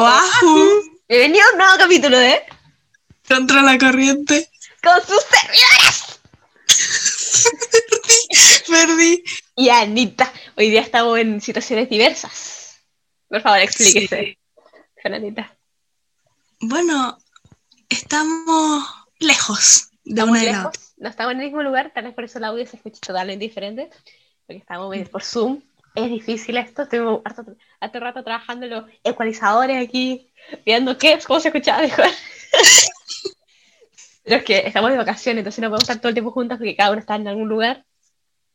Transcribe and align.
Oahu, 0.00 0.80
Bienvenido 1.10 1.44
a 1.44 1.52
un 1.52 1.58
nuevo 1.58 1.76
capítulo 1.76 2.16
de 2.16 2.42
contra 3.28 3.60
la 3.60 3.76
corriente. 3.76 4.50
Con 4.82 4.94
sus 5.06 5.22
servidores 5.24 6.20
Perdí. 8.66 9.22
y 9.56 9.68
Anita. 9.68 10.32
Hoy 10.56 10.70
día 10.70 10.80
estamos 10.80 11.18
en 11.18 11.38
situaciones 11.42 11.90
diversas. 11.90 12.78
Por 13.28 13.42
favor, 13.42 13.58
explíquese. 13.58 14.38
Con 15.02 15.12
Anita. 15.12 15.54
Bueno, 16.60 17.18
estamos 17.90 18.82
lejos 19.18 19.90
de 20.04 20.22
una 20.24 20.42
la 20.44 20.68
otra. 20.68 20.80
no 20.96 21.10
estamos 21.10 21.32
en 21.34 21.40
el 21.40 21.46
mismo 21.48 21.62
lugar, 21.62 21.92
tal 21.94 22.04
vez 22.04 22.14
por 22.14 22.24
eso 22.24 22.38
el 22.38 22.44
audio 22.44 22.66
se 22.66 22.76
escucha 22.76 23.00
totalmente 23.02 23.44
diferente. 23.44 23.90
Porque 24.46 24.60
estamos 24.60 24.96
por 25.10 25.22
Zoom. 25.22 25.60
Es 25.94 26.08
difícil 26.08 26.56
esto, 26.56 26.82
estuve 26.82 27.20
harto, 27.24 27.44
harto 27.80 28.00
rato 28.00 28.22
trabajando 28.22 28.66
los 28.66 28.84
ecualizadores 29.02 29.82
aquí, 29.82 30.32
viendo 30.64 30.96
qué, 30.96 31.18
cómo 31.26 31.40
se 31.40 31.48
escuchaba 31.48 31.82
mejor. 31.82 32.06
Pero 34.22 34.36
es 34.36 34.44
que 34.44 34.58
estamos 34.58 34.90
de 34.90 34.98
vacaciones, 34.98 35.40
entonces 35.40 35.60
no 35.60 35.68
podemos 35.68 35.82
estar 35.82 35.98
todo 35.98 36.08
el 36.08 36.14
tiempo 36.14 36.30
juntos 36.30 36.58
porque 36.58 36.76
cada 36.76 36.90
uno 36.90 37.00
está 37.00 37.16
en 37.16 37.26
algún 37.26 37.48
lugar. 37.48 37.84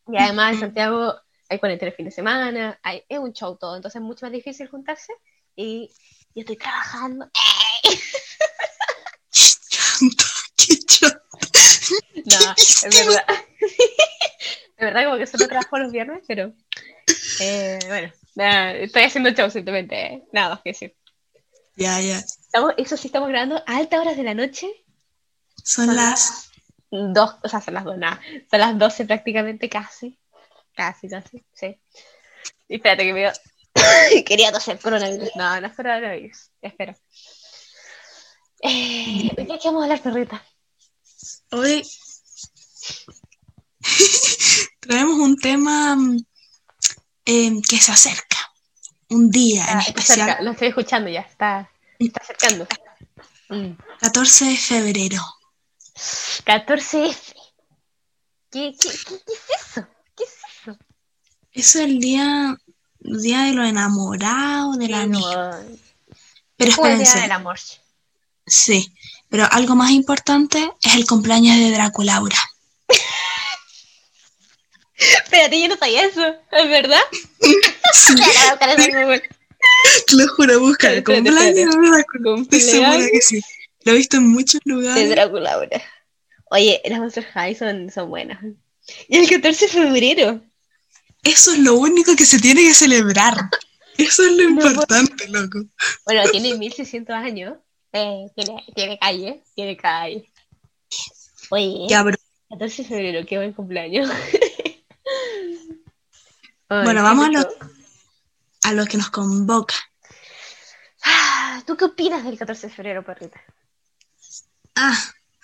Y 0.08 0.18
además 0.18 0.54
en 0.54 0.60
Santiago 0.62 1.16
hay 1.50 1.60
cuarentena 1.60 1.90
el 1.90 1.96
fin 1.96 2.06
de 2.06 2.12
semana, 2.12 2.80
hay, 2.84 3.04
es 3.10 3.20
un 3.20 3.34
show 3.34 3.58
todo, 3.58 3.76
entonces 3.76 4.00
es 4.00 4.06
mucho 4.06 4.26
más 4.26 4.32
difícil 4.32 4.68
juntarse. 4.68 5.14
Y 5.56 5.92
yo 6.34 6.42
estoy 6.42 6.58
trabajando. 6.58 7.30
Qué 10.58 10.78
chota. 10.86 11.20
No, 12.26 12.54
es 12.58 13.06
verdad. 13.06 13.26
De 14.78 14.86
verdad, 14.86 15.06
como 15.06 15.18
que 15.18 15.28
solo 15.28 15.48
trabajo 15.48 15.80
los 15.80 15.92
viernes, 15.92 16.24
pero. 16.28 16.54
Eh, 17.40 17.80
bueno, 17.88 18.14
nada, 18.36 18.74
estoy 18.74 19.04
haciendo 19.04 19.32
show 19.32 19.50
simplemente. 19.50 19.96
eh, 19.96 20.24
Nada 20.32 20.50
más 20.50 20.62
que 20.62 20.72
decir. 20.72 20.96
Ya, 21.76 22.00
ya. 22.02 22.18
Estamos, 22.20 22.74
eso 22.78 22.98
sí, 22.98 23.08
estamos 23.08 23.30
grabando 23.30 23.58
a 23.66 23.78
altas 23.78 24.00
horas 24.00 24.18
de 24.18 24.24
la 24.24 24.34
noche. 24.34 24.68
Son 25.64 25.88
Son 25.88 25.96
las. 25.96 26.52
Dos, 26.92 27.36
o 27.44 27.50
sea, 27.50 27.60
son 27.62 27.74
las 27.74 27.84
dos, 27.84 27.98
nada. 27.98 28.22
Son 28.50 28.60
las 28.60 28.78
12 28.78 29.06
prácticamente, 29.06 29.68
casi. 29.68 30.18
Casi, 30.74 31.10
casi, 31.10 31.44
sí. 31.54 31.78
Y 32.68 32.76
espérate 32.76 33.04
que 33.04 33.14
me 33.14 33.32
Quería 34.26 34.52
toser 34.52 34.80
coronavirus. 34.80 35.32
No, 35.36 35.60
no 35.60 35.68
es 35.68 35.76
coronavirus. 35.76 36.52
Espero. 36.62 36.96
Eh, 38.62 39.32
¿De 39.36 39.46
qué 39.46 39.60
vamos 39.66 39.82
a 39.82 39.84
hablar, 39.86 40.02
perrita? 40.02 40.44
Hoy 41.52 41.84
traemos 44.80 45.20
un 45.20 45.36
tema 45.38 45.96
mm, 45.96 46.18
eh, 47.26 47.62
que 47.68 47.78
se 47.78 47.92
acerca. 47.92 48.38
Un 49.10 49.30
día 49.30 49.64
en 49.66 49.78
Ah, 49.78 49.82
especial. 49.86 50.28
cerca, 50.28 50.42
lo 50.42 50.52
estoy 50.52 50.68
escuchando 50.70 51.10
ya, 51.10 51.22
está, 51.22 51.70
está 52.00 52.22
acercando. 52.24 52.68
Mm. 53.50 53.74
14 54.00 54.46
de 54.46 54.58
febrero. 54.58 55.22
14F. 56.46 57.34
¿Qué, 58.52 58.74
qué, 58.80 58.90
qué, 58.90 59.16
qué 59.26 59.34
es 59.34 59.68
eso? 59.68 59.88
¿Qué 60.16 60.24
es 60.24 60.34
eso? 60.62 60.78
Es 61.52 61.76
el 61.76 62.00
día, 62.00 62.58
el 63.04 63.22
día 63.22 63.42
de 63.44 63.52
los 63.54 63.68
enamorados, 63.68 64.78
del 64.78 64.94
amigo. 64.94 65.28
No, 65.30 65.52
Pero 66.58 66.76
¿Cómo 66.76 66.88
es 66.88 66.94
el 66.94 66.98
día 67.00 67.04
espérense. 67.06 67.20
del 67.22 67.32
amor? 67.32 67.60
Sí, 68.48 68.94
pero 69.30 69.48
algo 69.52 69.76
más 69.76 69.92
importante 69.92 70.72
es 70.82 70.96
el 70.96 71.06
cumpleaños 71.06 71.58
de 71.58 71.72
Draculaura. 71.72 72.38
Espérate, 74.98 75.60
yo 75.62 75.68
no 75.68 75.78
sabía 75.78 76.06
eso, 76.06 76.26
¿es 76.52 76.70
verdad? 76.70 77.00
Sí, 77.94 78.14
a 78.48 78.52
buscar 78.52 78.80
en 78.80 78.92
Google. 79.04 79.22
te 80.08 80.16
lo 80.16 80.28
juro, 80.30 80.60
busca 80.60 80.90
el 80.92 80.98
Espérate, 81.00 81.24
cumpleaños 81.30 81.56
de 81.56 81.62
espérate. 81.62 81.90
Draculaura. 81.92 82.42
Estoy 82.42 82.60
segura 82.62 82.88
Cumpleaños 82.92 83.12
que 83.12 83.22
sí. 83.22 83.42
Lo 83.84 83.92
he 83.92 83.96
visto 83.96 84.18
en 84.18 84.28
muchos 84.28 84.62
de 84.64 84.72
lugares. 84.72 85.10
Drácula 85.10 85.54
ahora. 85.54 85.82
Oye, 86.52 86.82
las 86.86 87.00
Monster 87.00 87.24
High 87.26 87.56
son, 87.56 87.92
son 87.92 88.10
buenas. 88.10 88.40
Y 89.08 89.18
el 89.18 89.30
14 89.30 89.66
de 89.66 89.72
febrero. 89.72 90.42
Eso 91.24 91.52
es 91.54 91.60
lo 91.60 91.76
único 91.76 92.16
que 92.16 92.26
se 92.26 92.40
tiene 92.40 92.62
que 92.62 92.74
celebrar. 92.74 93.36
Eso 93.98 94.24
es 94.24 94.32
lo 94.32 94.44
No, 94.44 94.50
importante, 94.50 95.28
loco. 95.30 95.64
Bueno, 96.06 96.30
tiene 96.32 96.54
1600 96.56 97.16
años. 97.16 97.56
Eh, 97.94 98.28
tiene, 98.36 98.64
tiene 98.76 99.00
calle, 99.00 99.42
tiene 99.56 99.78
calle. 99.78 100.30
Oye, 101.50 101.86
Ya, 101.88 102.04
pero 102.04 102.18
14 102.50 102.84
de 102.84 102.88
febrero, 102.90 103.26
qué 103.28 103.38
buen 103.38 103.54
cumpleaños. 103.54 104.10
Ay, 106.70 106.84
Bueno, 106.84 107.04
vamos 107.04 107.28
a 107.28 107.30
lo- 107.32 107.48
a 108.64 108.74
lo 108.74 108.86
que 108.86 108.98
nos 108.98 109.10
convoca. 109.12 109.76
Ah, 111.04 111.62
¿Tú 111.68 111.78
qué 111.78 111.86
opinas 111.86 112.24
del 112.24 112.38
14 112.38 112.68
de 112.68 112.74
febrero, 112.74 113.04
perrita? 113.06 113.40
Ah, 114.76 114.98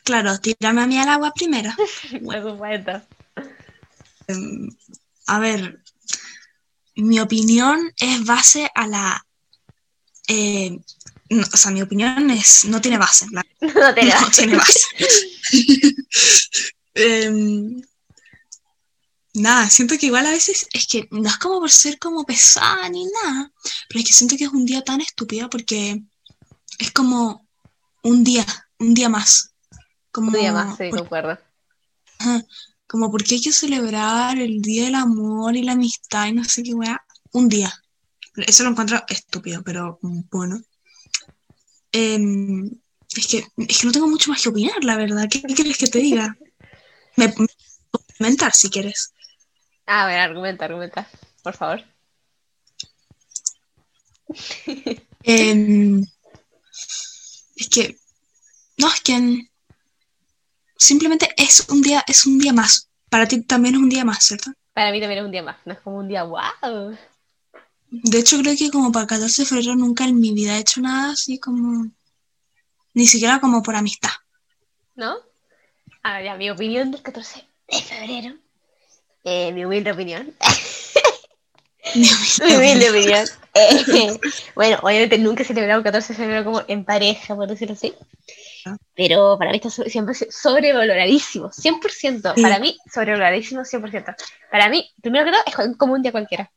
claro, 0.03 0.39
tírame 0.39 0.81
a 0.81 0.87
mí 0.87 0.97
al 0.97 1.09
agua 1.09 1.31
primero. 1.33 1.71
Supuesto. 2.41 3.01
Em, 4.27 4.69
a 5.27 5.39
ver, 5.39 5.81
mi 6.95 7.19
opinión 7.19 7.91
es 7.97 8.25
base 8.25 8.69
a 8.73 8.87
la... 8.87 9.25
eh, 10.27 10.79
no, 11.29 11.43
o 11.53 11.57
sea, 11.57 11.71
mi 11.71 11.81
opinión 11.81 12.29
es, 12.31 12.65
no 12.65 12.81
tiene 12.81 12.97
base. 12.97 13.27
la- 13.31 13.45
No 13.61 13.93
te 13.93 14.03
no 14.05 14.31
tiene 14.31 14.57
base. 14.57 14.81
Em, 16.93 17.81
nada, 19.33 19.69
siento 19.69 19.97
que 19.97 20.07
igual 20.07 20.25
a 20.25 20.31
veces 20.31 20.67
es 20.73 20.87
que 20.87 21.07
no 21.11 21.27
es 21.29 21.37
como 21.37 21.59
por 21.59 21.71
ser 21.71 21.97
como 21.99 22.23
pesada 22.25 22.87
ni 22.89 23.05
nada, 23.05 23.51
pero 23.87 23.99
es 23.99 24.05
que 24.07 24.13
siento 24.13 24.35
que 24.37 24.45
es 24.45 24.51
un 24.51 24.65
día 24.65 24.81
tan 24.83 25.01
estúpido 25.01 25.49
porque 25.49 26.01
es 26.79 26.91
como 26.91 27.47
un 28.03 28.23
día, 28.23 28.45
un 28.79 28.93
día 28.93 29.09
más. 29.09 29.53
Como, 30.11 30.27
Un 30.27 30.33
día 30.33 30.51
más, 30.51 30.77
sí, 30.77 30.89
por- 30.89 30.99
concuerdo. 30.99 31.37
Como 32.87 33.09
porque 33.09 33.35
hay 33.35 33.41
que 33.41 33.53
celebrar 33.53 34.37
el 34.37 34.61
día 34.61 34.83
del 34.85 34.95
amor 34.95 35.55
y 35.55 35.63
la 35.63 35.73
amistad 35.73 36.27
y 36.27 36.33
no 36.33 36.43
sé 36.43 36.61
qué 36.61 36.73
weá, 36.73 37.01
un 37.31 37.47
día. 37.47 37.71
Eso 38.35 38.63
lo 38.63 38.71
encuentro 38.71 39.01
estúpido, 39.07 39.63
pero 39.63 39.97
bueno. 40.01 40.61
Em, 41.91 42.69
es 43.15 43.27
que, 43.27 43.45
es 43.57 43.77
que 43.79 43.85
no 43.87 43.91
tengo 43.91 44.07
mucho 44.07 44.29
más 44.29 44.41
que 44.41 44.49
opinar, 44.49 44.83
la 44.83 44.97
verdad. 44.97 45.27
¿Qué, 45.29 45.41
qué 45.41 45.53
quieres 45.53 45.77
que 45.77 45.87
te 45.87 45.99
diga? 45.99 46.37
Me, 47.17 47.33
comentar 48.17 48.53
si 48.53 48.69
quieres. 48.69 49.13
A 49.93 50.05
ver, 50.05 50.19
argumenta, 50.19 50.63
argumenta, 50.63 51.05
por 51.43 51.53
favor. 51.53 51.83
Em, 55.23 56.01
es 57.57 57.69
que, 57.69 57.97
no, 58.77 58.87
es 58.87 59.01
que 59.01 59.49
simplemente 60.77 61.29
es 61.35 61.67
un 61.69 61.81
día, 61.81 62.05
es 62.07 62.25
un 62.25 62.39
día 62.39 62.53
más. 62.53 62.89
Para 63.09 63.27
ti 63.27 63.41
también 63.41 63.75
es 63.75 63.81
un 63.81 63.89
día 63.89 64.05
más, 64.05 64.23
¿cierto? 64.23 64.51
Para 64.73 64.91
mí 64.91 65.01
también 65.01 65.19
es 65.19 65.25
un 65.25 65.31
día 65.31 65.43
más, 65.43 65.57
no 65.65 65.73
es 65.73 65.79
como 65.81 65.97
un 65.97 66.07
día 66.07 66.23
wow. 66.23 66.97
De 67.89 68.19
hecho, 68.19 68.39
creo 68.39 68.55
que 68.57 68.71
como 68.71 68.93
para 68.93 69.05
14 69.05 69.41
de 69.41 69.45
febrero 69.45 69.75
nunca 69.75 70.05
en 70.05 70.21
mi 70.21 70.33
vida 70.33 70.55
he 70.55 70.61
hecho 70.61 70.79
nada 70.79 71.11
así 71.11 71.37
como... 71.37 71.91
Ni 72.93 73.07
siquiera 73.07 73.41
como 73.41 73.61
por 73.61 73.75
amistad. 73.75 74.11
¿No? 74.95 75.17
A 76.01 76.13
ver, 76.13 76.25
ya, 76.25 76.35
mi 76.37 76.49
opinión 76.49 76.91
del 76.91 77.01
14 77.01 77.45
de 77.67 77.81
febrero. 77.81 78.37
Eh, 79.23 79.51
mi 79.51 79.65
humilde 79.65 79.91
opinión. 79.91 80.33
Ni 81.95 82.01
mi 82.47 82.55
humilde 82.55 82.89
opinión. 82.89 83.25
Eh, 83.53 84.19
bueno, 84.55 84.79
obviamente 84.81 85.17
nunca 85.17 85.43
he 85.43 85.45
celebrado 85.45 85.79
el 85.79 85.83
14 85.83 86.13
de 86.13 86.17
febrero 86.17 86.43
como 86.45 86.61
en 86.67 86.85
pareja, 86.85 87.35
por 87.35 87.47
decirlo 87.47 87.73
así. 87.73 87.93
Ah. 88.65 88.77
Pero 88.95 89.37
para 89.37 89.51
mí 89.51 89.57
está 89.57 89.69
so- 89.69 89.83
siempre 89.85 90.13
sobrevaloradísimo, 90.15 91.49
100%. 91.51 92.33
Sí. 92.35 92.41
Para 92.41 92.59
mí, 92.59 92.77
sobrevaloradísimo, 92.93 93.61
100%. 93.65 94.15
Para 94.51 94.69
mí, 94.69 94.89
primero 95.01 95.25
que 95.25 95.31
todo, 95.31 95.41
es 95.71 95.77
como 95.77 95.93
un 95.93 96.01
día 96.01 96.11
cualquiera. 96.11 96.51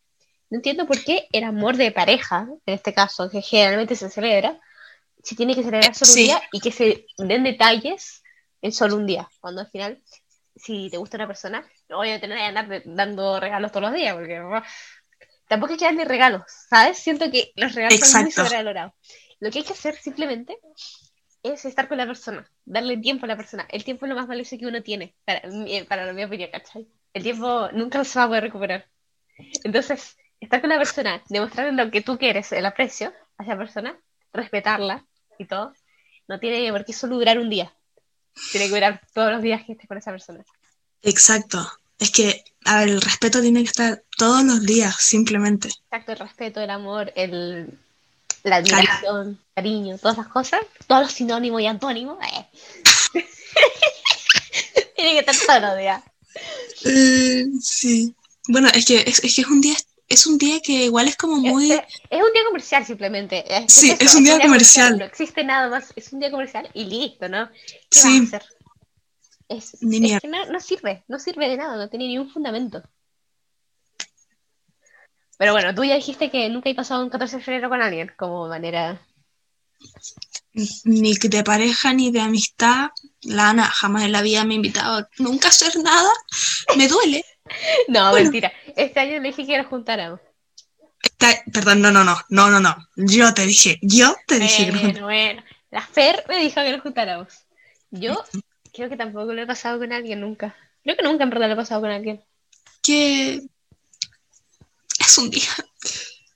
No 0.50 0.56
entiendo 0.58 0.86
por 0.86 1.02
qué 1.02 1.26
el 1.32 1.44
amor 1.44 1.76
de 1.76 1.90
pareja, 1.90 2.46
en 2.66 2.74
este 2.74 2.92
caso, 2.94 3.28
que 3.30 3.42
generalmente 3.42 3.96
se 3.96 4.10
celebra, 4.10 4.60
se 5.22 5.34
tiene 5.34 5.54
que 5.54 5.62
celebrar 5.64 5.94
solo 5.94 6.12
Sí. 6.12 6.20
un 6.20 6.26
día 6.26 6.42
y 6.52 6.60
que 6.60 6.70
se 6.70 7.06
den 7.18 7.44
detalles 7.44 8.22
en 8.62 8.72
solo 8.72 8.96
un 8.96 9.06
día. 9.06 9.28
Cuando 9.40 9.62
al 9.62 9.70
final, 9.70 10.00
si 10.54 10.90
te 10.90 10.98
gusta 10.98 11.16
una 11.16 11.26
persona, 11.26 11.66
no 11.94 11.98
voy 11.98 12.10
a 12.10 12.20
tener 12.20 12.36
que 12.36 12.44
andar 12.44 12.82
dando 12.86 13.38
regalos 13.38 13.70
todos 13.70 13.84
los 13.84 13.94
días, 13.94 14.14
porque 14.14 14.42
uf, 14.42 14.66
tampoco 15.46 15.72
hay 15.72 15.78
que 15.78 15.84
darle 15.84 16.04
regalos, 16.04 16.42
¿sabes? 16.68 16.98
Siento 16.98 17.30
que 17.30 17.52
los 17.54 17.72
regalos 17.72 18.00
son 18.00 18.22
muy 18.22 18.30
Exacto. 18.30 18.42
sobrevalorados. 18.42 18.94
Lo 19.38 19.50
que 19.50 19.60
hay 19.60 19.64
que 19.64 19.74
hacer 19.74 19.94
simplemente 19.96 20.58
es 21.44 21.64
estar 21.64 21.86
con 21.86 21.98
la 21.98 22.06
persona, 22.06 22.50
darle 22.64 22.96
tiempo 22.96 23.26
a 23.26 23.28
la 23.28 23.36
persona. 23.36 23.64
El 23.70 23.84
tiempo 23.84 24.06
es 24.06 24.10
lo 24.10 24.16
más 24.16 24.26
valioso 24.26 24.58
que 24.58 24.66
uno 24.66 24.82
tiene, 24.82 25.14
para, 25.24 25.42
para 25.88 26.12
mi 26.12 26.24
opinión, 26.24 26.50
¿cachai? 26.50 26.88
El 27.12 27.22
tiempo 27.22 27.68
nunca 27.72 28.02
se 28.02 28.18
va 28.18 28.24
a 28.24 28.28
poder 28.28 28.42
recuperar. 28.42 28.86
Entonces, 29.62 30.16
estar 30.40 30.60
con 30.60 30.70
la 30.70 30.78
persona, 30.78 31.22
demostrarle 31.28 31.84
lo 31.84 31.92
que 31.92 32.00
tú 32.00 32.18
quieres, 32.18 32.50
el 32.50 32.66
aprecio 32.66 33.12
a 33.38 33.44
esa 33.44 33.56
persona, 33.56 33.96
respetarla 34.32 35.04
y 35.38 35.44
todo, 35.44 35.72
no 36.26 36.40
tiene 36.40 36.72
por 36.72 36.84
qué 36.84 36.92
solo 36.92 37.14
durar 37.14 37.38
un 37.38 37.50
día. 37.50 37.72
Tiene 38.50 38.66
que 38.66 38.74
durar 38.74 39.00
todos 39.14 39.30
los 39.30 39.42
días 39.42 39.62
que 39.64 39.72
estés 39.72 39.86
con 39.86 39.98
esa 39.98 40.10
persona. 40.10 40.42
Exacto. 41.02 41.83
Es 41.98 42.10
que, 42.10 42.44
a 42.64 42.80
ver, 42.80 42.88
el 42.90 43.00
respeto 43.00 43.40
tiene 43.40 43.62
que 43.62 43.70
estar 43.70 44.02
todos 44.16 44.42
los 44.44 44.62
días, 44.62 44.96
simplemente. 44.98 45.68
Exacto, 45.68 46.12
el 46.12 46.18
respeto, 46.18 46.60
el 46.60 46.70
amor, 46.70 47.12
el 47.16 47.78
la 48.42 48.56
admiración, 48.56 49.40
cariño, 49.54 49.96
todas 49.98 50.18
esas 50.18 50.30
cosas, 50.30 50.60
todos 50.86 51.02
los 51.04 51.12
sinónimos 51.12 51.62
y 51.62 51.66
antónimos. 51.66 52.18
Eh. 52.22 52.46
Tiene 54.96 55.12
que 55.12 55.18
estar 55.20 55.60
todo 55.60 55.68
los 55.70 55.78
días. 55.78 56.02
Eh, 56.84 57.46
sí. 57.62 58.14
Bueno, 58.48 58.68
es 58.74 58.84
que 58.84 59.02
es, 59.06 59.24
es 59.24 59.34
que 59.34 59.40
es 59.40 59.46
un 59.46 59.60
día 59.60 59.74
es 60.06 60.26
un 60.26 60.36
día 60.36 60.60
que 60.60 60.84
igual 60.84 61.08
es 61.08 61.16
como 61.16 61.36
muy 61.36 61.72
Es, 61.72 61.80
es 62.10 62.22
un 62.22 62.32
día 62.32 62.44
comercial 62.46 62.84
simplemente. 62.84 63.44
Es, 63.48 63.72
Sí, 63.72 63.90
eso, 63.90 63.96
es 64.00 64.14
un 64.14 64.24
día 64.24 64.38
comercial. 64.38 64.98
No 64.98 65.04
existe 65.06 65.42
nada 65.42 65.70
más. 65.70 65.92
Es 65.96 66.12
un 66.12 66.20
día 66.20 66.30
comercial 66.30 66.68
y 66.74 66.84
listo, 66.84 67.28
¿no? 67.28 67.48
¿Qué 67.50 67.98
Sí. 67.98 68.20
vas 68.20 68.32
a 68.32 68.36
hacer? 68.36 68.48
Es, 69.48 69.82
Ni 69.82 70.12
es 70.12 70.20
que 70.20 70.28
no, 70.28 70.46
no 70.46 70.60
sirve, 70.60 71.04
no 71.08 71.18
sirve 71.18 71.48
de 71.48 71.56
nada, 71.56 71.76
no 71.76 71.88
tiene 71.88 72.06
ni 72.06 72.18
un 72.18 72.30
fundamento. 72.30 72.82
Pero 75.36 75.52
bueno, 75.52 75.74
tú 75.74 75.84
ya 75.84 75.96
dijiste 75.96 76.30
que 76.30 76.48
nunca 76.48 76.70
he 76.70 76.74
pasado 76.74 77.02
un 77.02 77.10
14 77.10 77.36
de 77.36 77.42
febrero 77.42 77.68
con 77.68 77.82
alguien, 77.82 78.12
como 78.16 78.48
manera... 78.48 79.00
ni 80.84 81.14
de 81.14 81.42
pareja 81.44 81.92
ni 81.92 82.10
de 82.10 82.20
amistad. 82.20 82.90
La 83.22 83.50
Ana 83.50 83.64
jamás 83.64 84.04
en 84.04 84.12
la 84.12 84.22
vida 84.22 84.44
me 84.44 84.54
ha 84.54 84.56
invitado 84.56 85.08
nunca 85.18 85.48
a 85.48 85.50
hacer 85.50 85.76
nada. 85.82 86.10
Me 86.76 86.88
duele. 86.88 87.24
No, 87.88 88.08
Bueno. 88.10 88.30
mentira. 88.30 88.50
Este 88.74 89.00
año 89.00 89.20
le 89.20 89.28
dije 89.28 89.44
que 89.46 89.58
nos 89.58 89.66
juntáramos. 89.66 90.18
Está- 91.02 91.42
perdón, 91.52 91.82
no, 91.82 91.90
no, 91.90 92.02
no, 92.02 92.16
no, 92.30 92.48
no, 92.48 92.58
no. 92.58 92.74
Yo 92.96 93.34
te 93.34 93.44
dije, 93.44 93.78
yo 93.82 94.16
te 94.26 94.38
dije 94.38 94.64
que 94.64 94.72
no. 94.72 94.80
Bueno, 94.80 95.02
bueno. 95.04 95.44
La 95.70 95.82
Fer 95.82 96.24
me 96.26 96.38
dijo 96.38 96.62
que 96.62 96.72
nos 96.72 96.80
juntáramos. 96.80 97.28
Yo 97.90 98.24
creo 98.74 98.88
que 98.90 98.96
tampoco 98.96 99.32
lo 99.32 99.40
he 99.42 99.46
pasado 99.46 99.78
con 99.78 99.92
alguien 99.92 100.20
nunca. 100.20 100.54
Creo 100.82 100.96
que 100.96 101.02
nunca 101.02 101.24
en 101.24 101.30
verdad 101.30 101.46
lo 101.46 101.54
he 101.54 101.56
pasado 101.56 101.80
con 101.80 101.90
alguien. 101.90 102.22
que 102.82 103.40
es 104.98 105.18
un 105.18 105.30
día. 105.30 105.48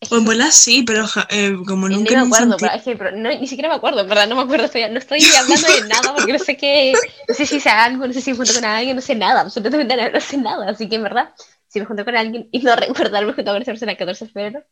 Es 0.01 0.13
O 0.13 0.17
en 0.17 0.23
que- 0.23 0.27
bola 0.27 0.51
sí, 0.53 0.83
pero 0.85 1.05
eh, 1.31 1.57
como 1.67 1.89
nunca 1.89 2.11
me 2.13 2.17
en 2.19 2.23
un 2.23 2.27
acuerdo, 2.29 2.51
sentido- 2.53 2.59
pero 2.59 2.73
es 2.75 2.83
que 2.85 2.97
pero 2.97 3.11
no, 3.17 3.29
ni 3.31 3.47
siquiera 3.49 3.69
me 3.69 3.75
acuerdo, 3.75 4.01
en 4.01 4.09
verdad, 4.09 4.29
no 4.29 4.37
me 4.37 4.43
acuerdo, 4.43 4.67
estoy, 4.67 4.89
no 4.89 4.99
estoy 4.99 5.19
hablando 5.37 5.67
de 5.67 5.89
nada 5.89 6.15
porque 6.15 6.33
no 6.33 6.39
sé 6.39 6.57
qué, 6.57 6.95
no 7.29 7.35
sé 7.35 7.45
si 7.47 7.57
hice 7.57 7.69
algo, 7.69 8.07
no 8.07 8.13
sé 8.13 8.21
si 8.21 8.31
me 8.31 8.37
junto 8.37 8.55
con 8.55 8.65
alguien, 8.65 8.95
no 8.95 9.03
sé 9.03 9.15
nada, 9.17 9.41
absolutamente 9.41 9.97
nada, 9.97 10.11
no 10.11 10.21
sé 10.21 10.37
nada, 10.37 10.71
así 10.71 10.89
que 10.89 10.95
en 10.97 11.03
verdad, 11.03 11.35
si 11.67 11.81
me 11.81 11.87
junto 11.87 12.05
con 12.05 12.17
alguien 12.17 12.49
y 12.53 12.61
no 12.61 12.77
recordarme 12.77 13.33
junto 13.33 13.51
con 13.53 13.61
esa 13.61 13.73
persona 13.73 13.93
el 13.93 13.99
14 13.99 14.27
de 14.27 14.31
febrero, 14.31 14.65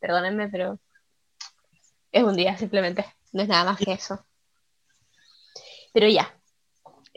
perdónenme, 0.00 0.48
pero 0.48 0.80
es 2.10 2.22
un 2.24 2.34
día 2.36 2.58
simplemente, 2.58 3.06
no 3.32 3.42
es 3.42 3.48
nada 3.48 3.64
más 3.64 3.78
que 3.78 3.92
eso. 3.92 4.24
Pero 5.94 6.08
ya, 6.08 6.34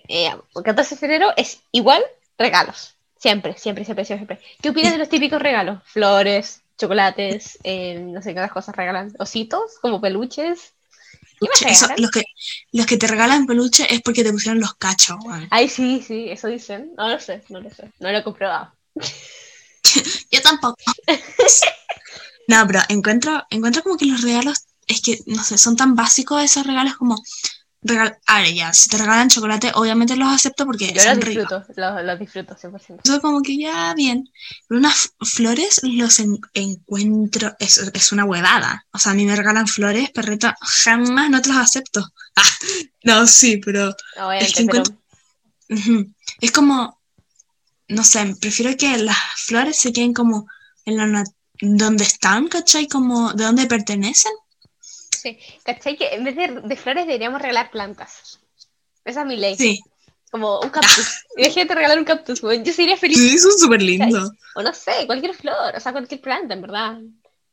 eh, 0.08 0.30
el 0.56 0.64
14 0.64 0.96
de 0.96 1.00
febrero 1.00 1.34
es 1.38 1.60
igual 1.72 2.04
regalos, 2.38 2.96
siempre, 3.18 3.58
siempre, 3.58 3.86
siempre, 3.86 4.06
siempre. 4.06 4.40
¿Qué 4.62 4.70
opinas 4.70 4.94
de 4.94 5.00
los 5.00 5.10
típicos 5.10 5.42
regalos? 5.42 5.82
Flores, 5.86 6.62
chocolates, 6.78 7.60
eh, 7.64 8.00
no 8.00 8.22
sé 8.22 8.34
qué 8.34 8.40
otras 8.40 8.52
cosas 8.52 8.76
regalan. 8.76 9.14
Ositos, 9.20 9.80
como 9.82 10.02
peluches. 10.02 10.74
¿Qué 11.40 11.48
más 11.48 11.60
Peluche, 11.60 11.72
eso, 11.72 11.88
regalan? 11.88 12.02
los, 12.02 12.12
que, 12.12 12.24
los 12.72 12.86
que 12.86 12.98
te 12.98 13.08
regalan 13.08 13.46
peluche 13.46 13.94
es 13.94 14.02
porque 14.02 14.24
te 14.24 14.32
pusieron 14.32 14.60
los 14.60 14.76
cachos. 14.76 15.18
Ay, 15.50 15.70
sí, 15.70 16.04
sí, 16.06 16.28
eso 16.30 16.48
dicen. 16.48 16.94
No 16.98 17.10
lo 17.10 17.20
sé, 17.20 17.44
no 17.50 17.60
lo 17.60 17.70
sé. 17.70 17.92
No 18.00 18.12
lo 18.12 18.18
he 18.18 18.24
comprobado. 18.24 18.74
Yo 20.32 20.42
tampoco. 20.42 20.78
no, 22.48 22.68
pero 22.68 22.80
encuentro, 22.90 23.44
encuentro 23.50 23.84
como 23.84 23.98
que 23.98 24.06
los 24.06 24.22
regalos, 24.22 24.66
es 24.88 25.02
que, 25.02 25.20
no 25.26 25.44
sé, 25.44 25.58
son 25.58 25.76
tan 25.76 25.96
básicos 25.96 26.44
esos 26.44 26.66
regalos 26.66 26.96
como... 26.96 27.18
Regal 27.88 28.18
a 28.26 28.42
ver, 28.42 28.52
ya, 28.54 28.74
si 28.74 28.90
te 28.90 28.98
regalan 28.98 29.30
chocolate, 29.30 29.72
obviamente 29.76 30.16
los 30.16 30.28
acepto 30.34 30.66
porque 30.66 30.88
Yo 30.88 30.96
los 30.96 31.04
son 31.04 31.22
ricos. 31.22 31.44
disfruto, 31.50 31.74
los, 31.80 32.04
los 32.04 32.20
disfruto 32.20 32.56
100%. 32.56 33.02
Eso 33.04 33.22
como 33.22 33.42
que 33.44 33.58
ya, 33.60 33.94
bien. 33.94 34.28
Pero 34.68 34.80
unas 34.80 35.12
flores 35.22 35.82
los 35.84 36.20
en- 36.20 36.40
encuentro, 36.56 37.54
es, 37.60 37.78
es 37.78 38.12
una 38.12 38.26
huevada. 38.26 38.86
O 38.92 38.98
sea, 38.98 39.12
a 39.12 39.16
mí 39.16 39.24
me 39.26 39.36
regalan 39.36 39.68
flores, 39.68 40.10
perrito, 40.10 40.52
jamás 40.62 41.30
no 41.30 41.42
te 41.42 41.50
las 41.50 41.58
acepto. 41.60 42.06
Ah, 42.38 42.44
no, 43.04 43.28
sí, 43.28 43.62
pero... 43.64 43.96
Obviamente, 44.18 44.52
que 44.54 44.66
pero 44.66 44.84
encuentro- 44.84 44.98
Ujú. 45.70 46.14
Es 46.42 46.52
como, 46.52 47.00
no 47.88 48.04
sé, 48.04 48.36
prefiero 48.42 48.76
que 48.76 48.98
las 48.98 49.18
flores 49.38 49.80
se 49.80 49.94
queden 49.94 50.14
como 50.14 50.46
en 50.84 50.98
la 51.14 51.24
donde 51.62 52.04
están, 52.04 52.48
¿cachai? 52.50 52.88
Como 52.90 53.32
de 53.32 53.46
donde 53.46 53.68
pertenecen. 53.68 54.34
Sí. 55.34 55.60
¿Cachai? 55.64 55.98
Que 55.98 56.14
en 56.16 56.24
vez 56.24 56.36
de, 56.36 56.48
de 56.64 56.76
flores 56.76 57.06
deberíamos 57.08 57.42
regalar 57.42 57.72
plantas. 57.72 58.40
Esa 59.04 59.22
es 59.22 59.28
mi 59.28 59.36
ley. 59.38 59.56
Sí, 59.56 59.80
Como 60.32 60.60
un 60.60 60.70
cactus. 60.70 61.26
Imagínate 61.38 61.76
regalar 61.76 61.98
un 62.00 62.06
cactus, 62.06 62.42
güey. 62.42 62.64
Yo 62.64 62.74
sería 62.74 62.98
feliz. 62.98 63.18
sí, 63.18 63.38
son 63.40 63.52
súper 63.58 63.82
lindos. 63.82 64.32
O 64.56 64.62
no 64.62 64.74
sé, 64.74 65.06
cualquier 65.06 65.34
flor, 65.36 65.76
o 65.76 65.80
sea, 65.80 65.92
cualquier 65.92 66.22
planta, 66.22 66.54
en 66.54 66.62
verdad. 66.62 66.98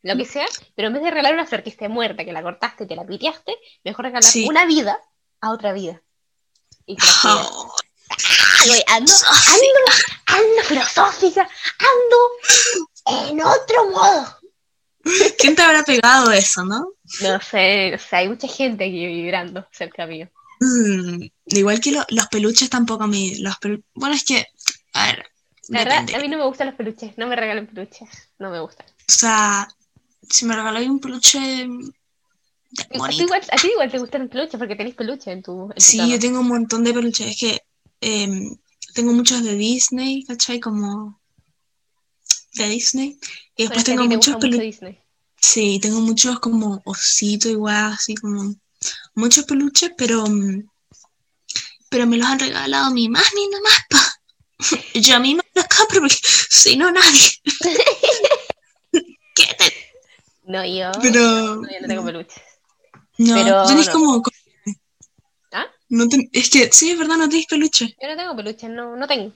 Lo 0.05 0.17
que 0.17 0.25
sea, 0.25 0.47
pero 0.75 0.89
en 0.89 0.95
vez 0.95 1.03
de 1.05 1.11
regalar 1.11 1.35
una 1.35 1.47
flor 1.47 1.63
que 1.63 1.71
esté 1.71 1.89
muerta, 1.89 2.25
que 2.25 2.33
la 2.33 2.43
cortaste, 2.43 2.89
que 2.89 2.97
la 2.97 3.07
piteaste, 3.07 3.55
mejor 3.85 4.07
regalar 4.07 4.25
Sí. 4.25 4.47
una 4.49 4.65
vida 4.67 4.99
a 5.41 5.53
otra 5.53 5.73
vida. 5.73 6.03
Y 6.87 6.97
que. 6.97 7.07
Oh, 7.25 7.75
Ay, 8.61 8.69
güey, 8.69 8.85
ando, 8.89 9.13
ando, 9.13 9.93
ando 10.27 10.63
filosófica, 10.65 11.49
ando 11.79 13.31
en 13.31 13.43
otro 13.43 13.91
modo. 13.91 14.39
¿Quién 15.39 15.55
te 15.57 15.63
habrá 15.63 15.83
pegado 15.83 16.31
eso, 16.33 16.65
no? 16.65 16.89
No 17.23 17.41
sé, 17.41 17.95
o 17.95 17.99
sea, 17.99 18.21
hay 18.21 18.29
mucha 18.29 18.47
gente 18.49 18.85
aquí 18.85 19.07
vibrando 19.07 19.67
cerca 19.73 20.07
mío. 20.07 20.29
Mm, 20.61 21.25
igual 21.47 21.81
que 21.81 21.91
lo- 21.93 22.07
los 22.11 22.27
peluches 22.29 22.71
tampoco 22.71 23.05
a 23.05 23.09
mí. 23.09 23.37
Los 23.41 23.55
pelu- 23.57 23.83
bueno, 23.95 24.15
es 24.15 24.25
que, 24.25 24.47
a 24.95 25.07
ver, 25.07 25.27
La 25.69 25.85
verdad, 25.85 26.15
a 26.15 26.19
mí 26.21 26.29
no 26.29 26.39
me 26.39 26.45
gustan 26.45 26.69
los 26.69 26.77
peluches, 26.77 27.17
no 27.19 27.27
me 27.27 27.37
regalen 27.37 27.67
peluches, 27.67 28.09
no 28.39 28.51
me 28.51 28.61
gustan. 28.61 28.87
O 28.87 29.13
sea, 29.13 29.69
si 30.29 30.45
me 30.45 30.55
regaláis 30.55 30.89
un 30.89 31.01
peluche 31.01 31.39
A 33.01 33.09
ti, 33.09 33.23
igual, 33.23 33.43
a 33.51 33.57
ti 33.57 33.69
igual 33.69 33.91
te 33.91 33.99
gustan 33.99 34.23
los 34.23 34.31
peluches 34.31 34.57
porque 34.59 34.77
tenés 34.77 34.95
peluche 34.95 35.31
en 35.33 35.43
tu, 35.43 35.65
en 35.65 35.69
tu 35.75 35.81
Sí, 35.83 35.97
cama. 35.99 36.11
yo 36.13 36.19
tengo 36.19 36.41
un 36.41 36.49
montón 36.49 36.85
de 36.85 36.95
peluches. 36.95 37.27
Es 37.29 37.39
que 37.39 37.61
em, 38.01 38.57
tengo 38.95 39.13
muchos 39.13 39.43
de 39.43 39.55
Disney, 39.57 40.25
¿cachai? 40.25 40.59
Como 40.61 41.21
de 42.55 42.69
Disney. 42.69 43.19
Y 43.63 43.67
después 43.67 43.85
tengo 43.85 44.05
muchos 44.05 44.35
mucho 44.35 44.39
peluches. 44.41 44.61
Disney. 44.81 44.99
Sí, 45.41 45.79
tengo 45.81 46.01
muchos 46.01 46.39
como 46.41 46.81
ositos 46.85 47.51
igual, 47.51 47.93
así 47.93 48.15
como 48.15 48.55
muchos 49.15 49.45
peluches, 49.45 49.91
pero 49.97 50.25
mm, 50.27 50.63
pero 51.89 52.07
me 52.07 52.17
los 52.17 52.27
han 52.27 52.39
regalado 52.39 52.91
mi 52.93 53.09
más 53.09 53.25
ni 53.35 53.49
nada 53.49 53.63
más, 53.65 53.77
pa. 53.91 54.79
Yo 54.95 55.17
a 55.17 55.19
mí 55.19 55.35
me 55.35 55.43
los 55.55 55.67
compro 55.67 56.01
porque 56.01 56.17
si 56.51 56.77
no 56.77 56.91
nadie. 56.91 57.29
¿Qué 59.35 59.47
te- 59.59 59.75
No, 60.45 60.65
yo, 60.65 60.91
Pero 61.01 61.21
no, 61.21 61.63
yo 61.71 61.81
no 61.81 61.89
tengo 61.89 62.05
peluches. 62.05 62.43
no, 63.19 63.35
pero 63.35 63.67
tenés 63.67 63.87
no. 63.87 63.93
como 63.93 64.23
¿Ah? 65.53 65.67
no 65.89 66.09
ten- 66.09 66.29
es 66.33 66.51
que 66.51 66.71
sí, 66.73 66.91
es 66.91 66.99
verdad, 66.99 67.17
no 67.17 67.29
tenés 67.29 67.47
peluche. 67.47 67.97
Yo 68.01 68.09
no 68.09 68.17
tengo 68.17 68.37
peluches, 68.37 68.71
no, 68.71 68.97
no 68.97 69.07
tengo. 69.07 69.33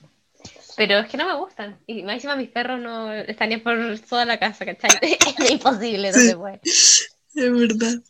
Pero 0.77 0.99
es 0.99 1.09
que 1.09 1.17
no 1.17 1.27
me 1.27 1.35
gustan. 1.37 1.79
Y 1.87 2.03
más 2.03 2.15
encima 2.17 2.37
mis 2.37 2.51
perros 2.51 2.81
no 2.81 3.13
estarían 3.13 3.61
por 3.61 3.77
toda 4.01 4.25
la 4.25 4.39
casa, 4.39 4.65
¿cachai? 4.65 4.99
Es 5.03 5.51
imposible, 5.51 6.13
no 6.13 6.19
Sí. 6.19 6.29
se 6.29 6.37
puede. 6.37 6.61
Es 6.63 7.53
verdad. 7.53 8.03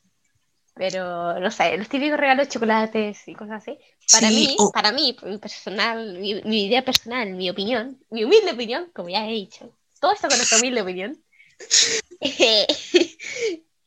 Pero, 0.74 1.38
no 1.40 1.50
sé, 1.50 1.76
los 1.78 1.88
típicos 1.88 2.18
regalos 2.18 2.46
de 2.46 2.52
chocolates 2.52 3.26
y 3.28 3.34
cosas 3.34 3.62
así. 3.62 3.78
Para 4.12 4.28
Sí, 4.28 4.34
mí, 4.34 4.56
o- 4.58 4.70
para 4.72 4.92
mí, 4.92 5.16
personal, 5.40 6.18
mi, 6.18 6.42
mi 6.42 6.66
idea 6.66 6.84
personal, 6.84 7.30
mi 7.32 7.48
opinión, 7.48 7.98
mi 8.10 8.24
humilde 8.24 8.52
opinión, 8.52 8.90
como 8.94 9.08
ya 9.08 9.26
he 9.26 9.32
dicho, 9.32 9.74
todo 10.00 10.12
esto 10.12 10.28
con 10.28 10.36
nuestra 10.36 10.58
humilde 10.58 10.82
opinión, 10.82 11.18
eh, 12.20 12.66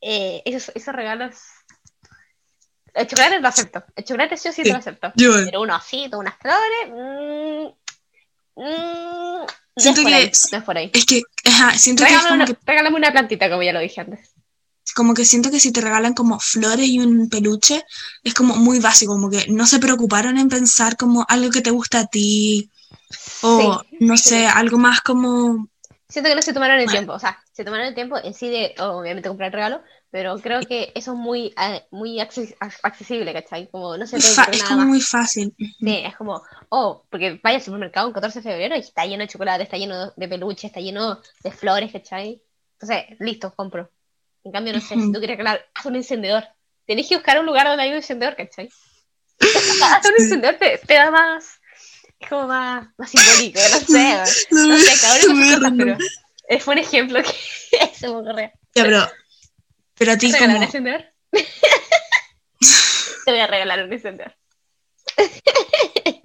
eh, 0.02 0.42
esos, 0.46 0.72
esos 0.76 0.96
regalos... 0.96 1.36
El 2.94 3.08
chocolate 3.08 3.40
lo 3.40 3.48
acepto. 3.48 3.84
El 3.96 4.04
chocolate 4.04 4.36
sí 4.36 4.50
o 4.50 4.52
sí 4.52 4.64
Sí. 4.64 4.70
lo 4.72 4.76
acepto. 4.78 5.14
Yo 5.16 5.32
Pero 5.46 5.62
un 5.62 5.70
osito, 5.70 6.18
unas 6.18 6.36
flores... 6.38 6.90
mm, 6.90 7.68
mm, 8.60 9.46
Siento 9.78 10.02
que- 10.04 10.14
ahí, 10.14 10.24
es 10.26 10.50
por 10.66 10.78
ahí. 10.78 10.92
es 10.94 11.06
que 11.06 11.22
ajá, 11.46 11.78
siento 11.78 12.04
que 12.04 12.14
es 12.14 12.18
Regálame 12.18 12.30
como 12.30 12.44
una, 12.44 12.46
que 12.46 12.58
regálame 12.66 12.98
una 12.98 13.12
plantita, 13.12 13.50
como 13.50 13.64
ya 13.64 13.74
lo 13.74 13.80
dije 13.80 14.02
antes. 14.02 14.30
como 14.96 15.14
que 15.14 15.24
siento 15.24 15.50
que 15.52 15.60
si 15.60 15.72
te 15.72 15.82
regalan 15.82 16.14
como 16.14 16.40
flores 16.40 16.88
y 16.88 17.00
un 17.00 17.30
peluche, 17.30 17.86
es 18.24 18.34
como 18.34 18.56
muy 18.56 18.80
básico, 18.80 19.14
como 19.14 19.30
que 19.30 19.46
no 19.48 19.66
se 19.68 19.80
preocuparon 19.80 20.38
en 20.38 20.50
pensar 20.50 20.98
como 20.98 21.26
algo 21.30 21.52
que 21.52 21.62
te 21.62 21.72
gusta 21.72 22.00
a 22.00 22.08
ti, 22.08 22.70
o 23.44 23.82
Sí, 23.90 23.98
no 24.02 24.18
sí. 24.18 24.30
sé, 24.30 24.48
algo 24.48 24.78
más 24.78 25.02
como, 25.02 25.70
Siento 26.10 26.30
que 26.30 26.36
no 26.36 26.42
se 26.42 26.54
tomaron 26.54 26.80
el 26.80 26.86
Bueno. 26.86 26.92
tiempo, 27.00 27.14
o 27.14 27.20
sea, 27.20 27.38
se 27.54 27.64
tomaron 27.64 27.86
el 27.86 27.94
tiempo 27.96 28.18
en 28.22 28.34
sí 28.34 28.50
de, 28.50 28.74
obviamente, 28.80 29.30
comprar 29.30 29.48
el 29.48 29.54
regalo, 29.54 29.84
pero 30.12 30.38
creo 30.40 30.62
que 30.62 30.92
eso 30.96 31.12
es 31.14 31.18
muy, 31.18 31.54
muy 31.92 32.20
acces- 32.20 32.56
ac- 32.60 32.80
accesible, 32.84 33.32
¿cachai? 33.34 33.70
Como 33.70 33.96
no 33.98 34.08
se 34.08 34.20
fa- 34.20 34.42
ocurre 34.44 34.56
es 34.56 34.64
nada 34.64 34.70
como 34.70 34.80
más. 34.82 34.88
muy 34.90 35.02
fácil. 35.02 35.54
Sí, 35.58 36.02
es 36.06 36.16
como, 36.16 36.42
oh, 36.70 37.06
porque 37.10 37.40
vaya 37.44 37.58
al 37.58 37.64
supermercado 37.64 38.08
un 38.08 38.14
14 38.14 38.40
de 38.40 38.50
febrero 38.50 38.76
y 38.76 38.80
está 38.80 39.06
lleno 39.06 39.24
de 39.24 39.28
chocolate, 39.30 39.64
está 39.64 39.78
lleno 39.78 40.12
de 40.16 40.28
peluche, 40.28 40.68
está 40.68 40.80
lleno 40.80 41.20
de 41.44 41.52
flores, 41.52 41.92
¿cachai? 41.92 42.42
Entonces, 42.74 43.18
listo, 43.20 43.54
compro. 43.56 43.92
En 44.44 44.52
cambio, 44.52 44.74
no 44.74 44.80
sé, 44.80 44.96
si 44.96 45.12
tú 45.12 45.20
quieres 45.20 45.38
regalar, 45.38 45.66
haz 45.76 45.86
un 45.86 45.96
encendedor. 45.98 46.44
Tenés 46.88 47.08
que 47.08 47.16
buscar 47.16 47.40
un 47.40 47.46
lugar 47.46 47.68
donde 47.68 47.84
hay 47.84 47.90
un 47.90 47.98
encendedor, 47.98 48.36
¿cachai? 48.36 48.70
Haz 49.40 50.06
un 50.10 50.16
encendedor, 50.24 50.56
te, 50.58 50.78
te 50.80 50.94
da 50.96 51.12
más, 51.12 51.60
es 52.20 52.30
como 52.30 52.48
más, 52.48 52.88
más 52.98 53.10
simbólico, 53.12 53.60
no 53.60 53.80
sé, 53.80 54.14
No, 54.52 54.68
no 54.68 54.78
sé, 54.78 54.96
sus 55.22 55.34
cosas, 55.40 55.60
random. 55.62 55.78
pero 55.78 55.98
es 56.48 56.68
un 56.68 56.78
ejemplo 56.78 57.22
que 57.22 57.88
se 57.94 58.08
me 58.08 58.16
ocurrió. 58.16 58.52
Ya, 58.76 58.84
pero 58.84 59.08
Pero 60.00 60.12
a 60.14 60.18
ti 60.18 60.32
¿Te 60.32 60.38
regalar 60.40 60.50
un 60.50 60.54
como... 60.56 60.66
encendedor? 60.66 61.06
Te 63.26 63.32
voy 63.32 63.40
a 63.40 63.48
regalar 63.48 63.84
un 63.84 63.94
encendedor. 63.94 64.36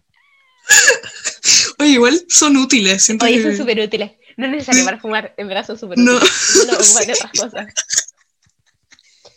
Oye, 1.79 1.91
igual 1.91 2.25
son 2.29 2.57
útiles. 2.57 3.03
Siento 3.05 3.25
Oye, 3.27 3.37
que- 3.37 3.43
son 3.43 3.57
súper 3.57 3.81
útiles. 3.81 4.13
No 4.37 4.47
es 4.47 4.53
necesario 4.53 4.85
para 4.85 4.99
fumar, 4.99 5.33
en 5.37 5.47
verdad 5.49 5.65
son 5.67 5.79
súper 5.79 5.99
No. 5.99 6.15
útiles. 6.17 6.33
No 6.67 6.73
lo 6.73 6.79
ocupan 6.79 7.07
de 7.07 7.13
otras 7.13 7.33
cosas. 7.33 7.67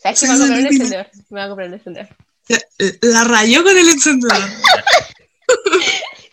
¿Sabes 0.02 0.20
Sí, 0.20 0.26
qué? 0.28 0.32
Me 0.32 0.38
voy 0.38 0.46
a 0.46 0.48
comprar 0.48 0.60
un 0.60 0.68
encendedor. 0.68 1.08
Me 1.16 1.24
voy 1.30 1.42
a 1.42 1.48
comprar 1.50 1.68
un 1.68 1.74
encendedor. 1.74 2.10
La 3.02 3.24
rayó 3.26 3.64
con 3.64 3.78
el 3.78 3.90
encendedor. 3.90 4.38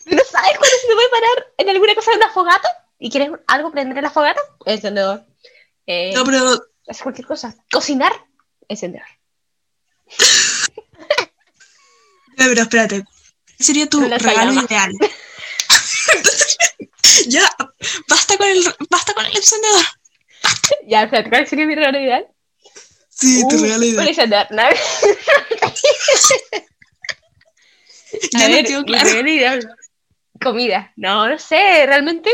¿No 0.06 0.22
sabes 0.30 0.50
cuándo 0.58 0.76
se 0.80 0.86
te 0.88 0.94
puede 0.94 1.08
parar 1.10 1.46
en 1.58 1.68
alguna 1.70 1.94
cosa 1.94 2.10
de 2.12 2.16
una 2.18 2.30
fogata? 2.32 2.68
¿Y 2.98 3.10
quieres 3.10 3.30
algo 3.48 3.72
prender 3.72 3.96
en 3.98 4.04
la 4.04 4.10
fogata? 4.10 4.40
Encendedor. 4.66 5.24
Eh, 5.86 6.12
No, 6.14 6.24
pero 6.24 6.62
hacer 6.88 7.02
cualquier 7.02 7.26
cosa. 7.26 7.54
Cocinar, 7.70 8.12
encendedor. 8.68 9.06
Ya, 12.36 12.36
pero 12.36 12.62
espérate. 12.62 13.04
¿Qué 13.58 13.64
sería 13.64 13.88
tu 13.88 14.00
regalo 14.00 14.52
ideal? 14.52 14.92
ya, 17.28 17.48
basta 18.08 18.36
con 18.36 18.48
el, 18.48 18.64
basta 18.90 19.14
con 19.14 19.24
el 19.26 19.36
encendedor. 19.36 19.84
Ya, 20.86 21.04
espérate, 21.04 21.30
¿cuál 21.30 21.46
sería 21.46 21.66
mi 21.66 21.74
regalo 21.74 21.98
ideal? 21.98 22.26
Sí, 23.08 23.42
tu 23.48 23.56
Uh, 23.56 23.62
regalo 23.62 23.78
Un 23.78 23.84
ideal. 23.84 24.08
encendedor, 24.08 24.46
¿no? 24.50 24.62
Ya 28.32 28.48
no 28.48 28.82
mi 28.82 28.98
regalo 28.98 29.28
ideal. 29.28 29.76
Comida. 30.40 30.92
No, 30.96 31.28
no 31.28 31.38
sé, 31.38 31.86
realmente. 31.86 32.30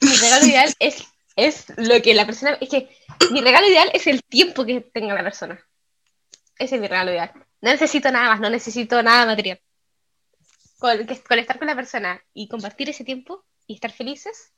Mi 0.00 0.14
regalo 0.14 0.46
ideal 0.46 0.74
es, 0.78 1.04
es 1.36 1.66
lo 1.76 2.00
que 2.02 2.14
la 2.14 2.26
persona. 2.26 2.56
Es 2.60 2.68
que 2.70 2.88
mi 3.30 3.40
regalo 3.40 3.66
ideal 3.68 3.90
es 3.92 4.06
el 4.06 4.24
tiempo 4.24 4.64
que 4.64 4.80
tenga 4.80 5.14
la 5.14 5.22
persona. 5.22 5.60
Ese 6.58 6.76
es 6.76 6.80
mi 6.80 6.88
regalo 6.88 7.10
ideal. 7.12 7.32
No 7.60 7.70
necesito 7.70 8.10
nada 8.10 8.30
más, 8.30 8.40
no 8.40 8.50
necesito 8.50 9.02
nada 9.02 9.26
material. 9.26 9.60
Con, 10.78 11.06
que- 11.06 11.22
con 11.22 11.38
estar 11.38 11.58
con 11.58 11.66
la 11.68 11.74
persona 11.76 12.22
y 12.34 12.48
compartir 12.48 12.88
ese 12.90 13.04
tiempo 13.04 13.44
y 13.66 13.74
estar 13.74 13.92
felices. 13.92 14.52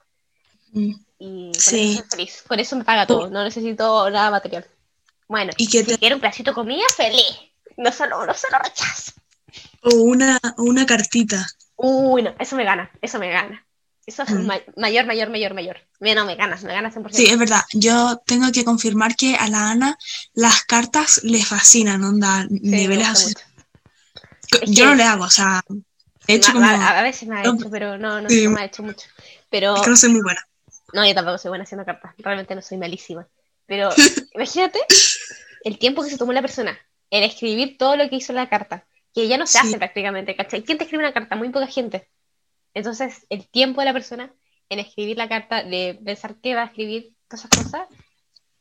Mm. 0.73 0.93
Y 1.19 1.45
con 1.53 1.55
Sí. 1.61 1.95
eso 1.99 2.05
feliz. 2.11 2.43
Con 2.47 2.61
eso 2.61 2.77
me 2.77 2.85
paga 2.85 3.07
todo. 3.07 3.29
No 3.31 3.43
necesito 3.45 4.09
nada 4.11 4.31
material. 4.31 4.67
Bueno, 5.29 5.53
Y 5.57 5.69
que 5.69 5.81
si 5.81 5.85
te- 5.93 5.99
quiero 5.99 6.17
un 6.17 6.21
pedacito 6.21 6.51
de 6.53 6.55
comida, 6.55 6.83
feliz. 6.97 7.25
No 7.77 7.93
solo, 7.93 8.25
no 8.27 8.35
solo 8.35 8.59
rechazo. 8.63 9.13
O 9.83 9.95
una, 10.03 10.39
una 10.59 10.85
cartita. 10.87 11.47
Uy, 11.77 12.23
no, 12.23 12.35
eso 12.39 12.57
me 12.57 12.65
gana, 12.65 12.91
eso 13.01 13.19
me 13.19 13.31
gana. 13.31 13.65
Eso 14.09 14.23
es 14.23 14.31
ma- 14.31 14.59
mayor, 14.77 15.05
mayor, 15.05 15.29
mayor, 15.29 15.53
mayor. 15.53 15.77
No, 16.01 16.25
me 16.25 16.35
ganas, 16.35 16.65
me 16.65 16.73
ganas 16.73 16.95
100%. 16.95 17.11
Sí, 17.13 17.27
es 17.27 17.39
verdad. 17.39 17.61
Yo 17.75 18.23
tengo 18.25 18.51
que 18.51 18.65
confirmar 18.65 19.15
que 19.17 19.37
a 19.37 19.49
la 19.49 19.71
Ana 19.71 19.99
las 20.33 20.65
cartas 20.65 21.21
le 21.25 21.45
fascinan, 21.45 22.03
onda, 22.03 22.47
Sí, 22.49 22.59
niveles 22.61 23.07
así. 23.07 23.35
Yo 24.67 24.87
no 24.87 24.95
le 24.95 25.03
hago, 25.03 25.25
o 25.25 25.31
sea, 25.31 25.63
he 26.27 26.37
hecho 26.37 26.55
como... 26.55 26.65
a, 26.65 27.03
veces 27.03 27.29
me 27.29 27.37
ha 27.39 27.43
hecho, 27.43 27.69
pero 27.71 27.99
no, 27.99 28.23
no, 28.23 28.31
sí. 28.31 28.45
no 28.45 28.53
me 28.53 28.63
ha 28.63 28.65
hecho 28.65 28.83
mucho. 28.83 29.07
Pero, 29.51 29.77
Es 29.77 29.83
que 29.83 29.91
no 29.91 29.97
soy 29.97 30.09
muy 30.11 30.23
buena. 30.23 30.41
no, 30.95 31.07
yo 31.07 31.15
tampoco 31.15 31.37
soy 31.37 31.51
buena 31.51 31.65
haciendo 31.65 31.85
cartas. 31.85 32.15
Realmente 32.17 32.55
no 32.55 32.63
soy 32.63 32.79
malísima. 32.79 33.27
Pero 33.67 33.91
imagínate 34.35 34.79
el 35.65 35.79
tiempo 35.79 36.03
que 36.03 36.09
se 36.09 36.17
tomó 36.17 36.33
la 36.33 36.41
persona 36.41 36.79
en 37.11 37.25
escribir 37.25 37.77
todo 37.79 37.97
lo 37.97 38.09
que 38.09 38.17
hizo 38.17 38.33
la 38.33 38.49
carta. 38.49 38.87
Que 39.15 39.29
ya 39.29 39.37
no 39.37 39.47
se 39.47 39.59
Sí. 39.59 39.67
hace 39.67 39.77
prácticamente, 39.79 40.35
¿cachai? 40.35 40.63
¿Quién 40.63 40.79
te 40.79 40.85
escribe 40.85 41.05
una 41.05 41.13
carta? 41.13 41.37
Muy 41.37 41.51
poca 41.51 41.67
gente. 41.67 42.09
Entonces, 42.75 43.27
el 43.31 43.49
tiempo 43.49 43.81
de 43.81 43.87
la 43.87 43.93
persona 43.93 44.33
en 44.69 44.79
escribir 44.79 45.17
la 45.17 45.29
carta, 45.29 45.63
de 45.65 45.99
pensar 46.05 46.37
qué 46.43 46.55
va 46.55 46.63
a 46.63 46.67
escribir, 46.67 47.15
todas 47.29 47.45
esas 47.47 47.65
cosas. 47.65 47.89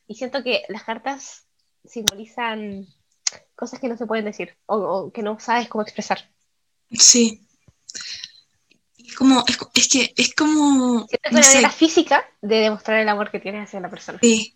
Y 0.08 0.16
siento 0.16 0.44
que 0.44 0.64
las 0.70 0.84
cartas 0.84 1.46
simbolizan 1.86 2.88
cosas 3.56 3.80
que 3.80 3.90
no 3.90 3.98
se 3.98 4.06
pueden 4.06 4.26
decir 4.26 4.58
o, 4.66 4.78
o 4.78 5.12
que 5.12 5.22
no 5.22 5.38
sabes 5.40 5.68
cómo 5.68 5.82
expresar. 5.82 6.30
Sí. 6.92 7.46
Es 8.98 9.16
como, 9.16 9.44
es, 9.48 9.58
es 9.74 9.88
que 9.90 10.14
es 10.16 10.34
como, 10.34 11.06
Siento 11.08 11.18
que 11.24 11.32
no 11.32 11.40
una 11.40 11.48
manera 11.48 11.70
física 11.72 12.26
de 12.42 12.56
demostrar 12.58 13.00
el 13.00 13.10
amor 13.10 13.32
que 13.32 13.40
tienes 13.40 13.68
hacia 13.68 13.80
la 13.80 13.90
persona. 13.90 14.20
sí. 14.22 14.54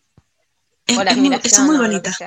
Es, 0.88 0.98
o 0.98 1.03
la 1.03 1.12
es 1.12 1.17
muy, 1.17 1.39
son 1.50 1.65
muy 1.67 1.77
bonitas. 1.77 2.17
Sí, 2.17 2.25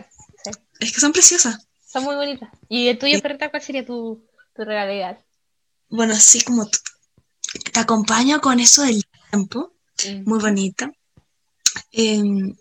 Es 0.81 0.93
que 0.93 1.01
son 1.01 1.13
preciosas. 1.13 1.67
son 1.87 2.05
muy 2.05 2.15
bonitas. 2.15 2.49
¿Y 2.69 2.89
el 2.89 2.99
tuyo, 2.99 3.17
Sí. 3.17 3.23
Perrita, 3.23 3.51
cuál 3.51 3.63
sería 3.63 3.85
tu, 3.85 4.27
tu 4.55 4.65
regalo 4.65 4.93
ideal? 4.93 5.19
Bueno, 5.89 6.15
así 6.15 6.41
como 6.43 6.69
te 7.73 7.81
acompaño 7.81 8.41
con 8.41 8.61
eso 8.61 8.83
del 8.83 9.05
tiempo, 9.31 9.73
Mm. 10.07 10.29
muy 10.29 10.39
bonita. 10.41 10.93
Em, 11.93 12.55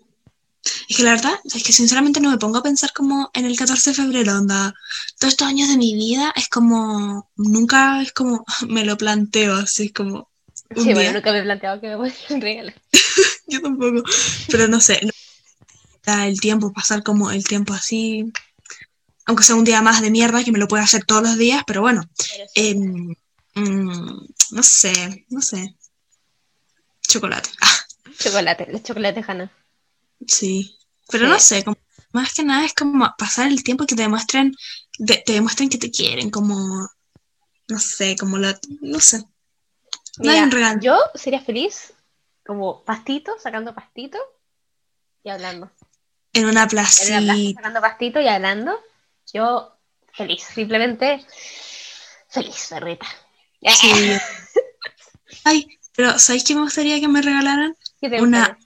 es 0.88 0.96
que 0.96 1.02
la 1.02 1.10
verdad 1.12 1.34
es 1.44 1.62
que 1.64 1.72
sinceramente 1.72 2.20
no 2.20 2.30
me 2.30 2.38
pongo 2.38 2.58
a 2.58 2.62
pensar 2.62 2.92
como 2.92 3.30
en 3.34 3.44
el 3.44 3.56
14 3.56 3.90
de 3.90 3.96
febrero, 3.96 4.38
onda. 4.38 4.72
Todos 5.18 5.32
estos 5.34 5.48
años 5.48 5.68
de 5.68 5.76
mi 5.76 5.94
vida 5.94 6.32
es 6.36 6.48
como, 6.48 7.28
nunca 7.36 8.00
es 8.02 8.12
como, 8.12 8.44
me 8.68 8.84
lo 8.84 8.96
planteo 8.96 9.54
así 9.56 9.90
como 9.90 10.30
un 10.70 10.76
Sí, 10.82 10.84
día. 10.84 10.94
bueno, 10.94 11.12
nunca 11.14 11.32
me 11.32 11.38
he 11.40 11.42
planteado 11.42 11.80
que 11.80 11.88
me 11.88 11.96
pueden 11.96 12.40
regalar. 12.40 12.74
Yo 13.48 13.60
tampoco, 13.60 14.02
pero 14.50 14.68
no 14.68 14.80
sé, 14.80 15.00
no- 15.02 16.22
el 16.24 16.40
tiempo, 16.40 16.72
pasar 16.72 17.02
como 17.02 17.30
el 17.30 17.44
tiempo 17.44 17.72
así, 17.74 18.30
aunque 19.26 19.42
sea 19.42 19.56
un 19.56 19.64
día 19.64 19.80
más 19.82 20.02
de 20.02 20.10
mierda 20.10 20.44
que 20.44 20.52
me 20.52 20.58
lo 20.58 20.68
pueda 20.68 20.84
hacer 20.84 21.04
todos 21.04 21.22
los 21.22 21.36
días, 21.38 21.62
pero 21.66 21.80
bueno, 21.80 22.02
Pero 22.16 22.44
sí. 22.54 22.68
em, 22.70 23.14
mm, 23.54 24.26
no 24.54 24.62
sé, 24.62 25.26
no 25.30 25.40
sé. 25.40 25.76
Chocolate, 27.08 27.50
ah, 27.62 27.78
Chocolate, 28.18 28.66
los 28.72 28.82
chocolates 28.82 29.28
Hannah. 29.28 29.50
sí, 30.26 30.76
pero 31.10 31.26
Sí. 31.26 31.32
no 31.32 31.38
sé, 31.38 31.64
como, 31.64 31.76
más 32.12 32.32
que 32.34 32.44
nada 32.44 32.64
es 32.64 32.74
como 32.74 33.06
pasar 33.18 33.48
el 33.48 33.62
tiempo 33.62 33.86
que 33.86 33.94
te 33.94 34.02
demuestren, 34.02 34.54
de- 34.98 35.22
te 35.24 35.32
demuestren 35.34 35.68
que 35.68 35.78
te 35.78 35.90
quieren, 35.90 36.30
como, 36.30 36.88
no 37.68 37.78
sé, 37.78 38.16
como 38.18 38.38
la, 38.38 38.58
no 38.80 39.00
sé. 39.00 39.24
No 40.18 40.30
hay 40.30 40.38
un 40.40 40.50
regalo. 40.50 40.80
yo 40.80 40.96
sería 41.14 41.40
feliz 41.40 41.92
como 42.46 42.84
pastito, 42.84 43.32
sacando 43.38 43.74
pastito 43.74 44.18
y 45.22 45.30
hablando. 45.30 45.70
En 46.32 46.44
una 46.44 46.50
En 46.50 46.50
una 46.50 46.68
placita. 46.68 47.20
plaza 47.20 47.52
sacando 47.54 47.80
pastito 47.80 48.20
y 48.20 48.28
hablando. 48.28 48.78
Yo 49.32 49.76
feliz, 50.12 50.42
simplemente 50.44 51.24
feliz, 52.28 52.66
perrita. 52.70 53.06
Sí. 53.72 53.88
Ay, 55.44 55.66
pero 55.96 56.18
¿sabéis 56.18 56.44
qué 56.44 56.54
me 56.54 56.62
gustaría 56.62 57.00
que 57.00 57.08
me 57.08 57.22
regalaran? 57.22 57.76
¿Qué 58.00 58.10
te 58.10 58.20
Una, 58.22 58.58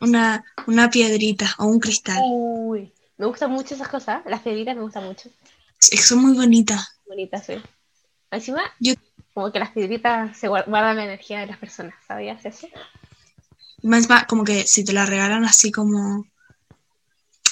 una, 0.00 0.44
una 0.66 0.90
piedrita 0.90 1.54
o 1.58 1.66
un 1.66 1.80
cristal. 1.80 2.18
Uy, 2.24 2.92
me 3.16 3.26
gustan 3.26 3.50
mucho 3.50 3.74
esas 3.74 3.88
cosas. 3.88 4.22
Las 4.26 4.40
piedritas 4.40 4.76
me 4.76 4.82
gustan 4.82 5.04
mucho. 5.04 5.30
Son 5.78 6.20
muy 6.20 6.34
bonitas. 6.34 7.00
Bonitas, 7.06 7.44
sí. 7.46 7.54
Encima, 8.30 8.62
Yo- 8.80 8.94
como 9.32 9.50
que 9.52 9.58
las 9.58 9.70
piedritas 9.72 10.36
se 10.38 10.48
guar- 10.48 10.66
guardan 10.66 10.96
la 10.96 11.04
energía 11.04 11.40
de 11.40 11.46
las 11.46 11.58
personas. 11.58 11.94
¿Sabías 12.06 12.44
eso? 12.44 12.68
Más 13.82 14.10
va, 14.10 14.26
como 14.26 14.44
que 14.44 14.66
si 14.66 14.84
te 14.84 14.92
la 14.92 15.04
regalan 15.06 15.44
así 15.44 15.70
como, 15.70 16.24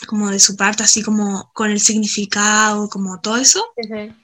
como 0.07 0.31
de 0.31 0.38
su 0.38 0.57
parte, 0.57 0.83
así 0.83 1.02
como 1.02 1.50
con 1.52 1.71
el 1.71 1.81
significado, 1.81 2.88
como 2.88 3.21
todo 3.21 3.37
eso, 3.37 3.62
Sí, 3.76 3.88
sí. 3.88 4.14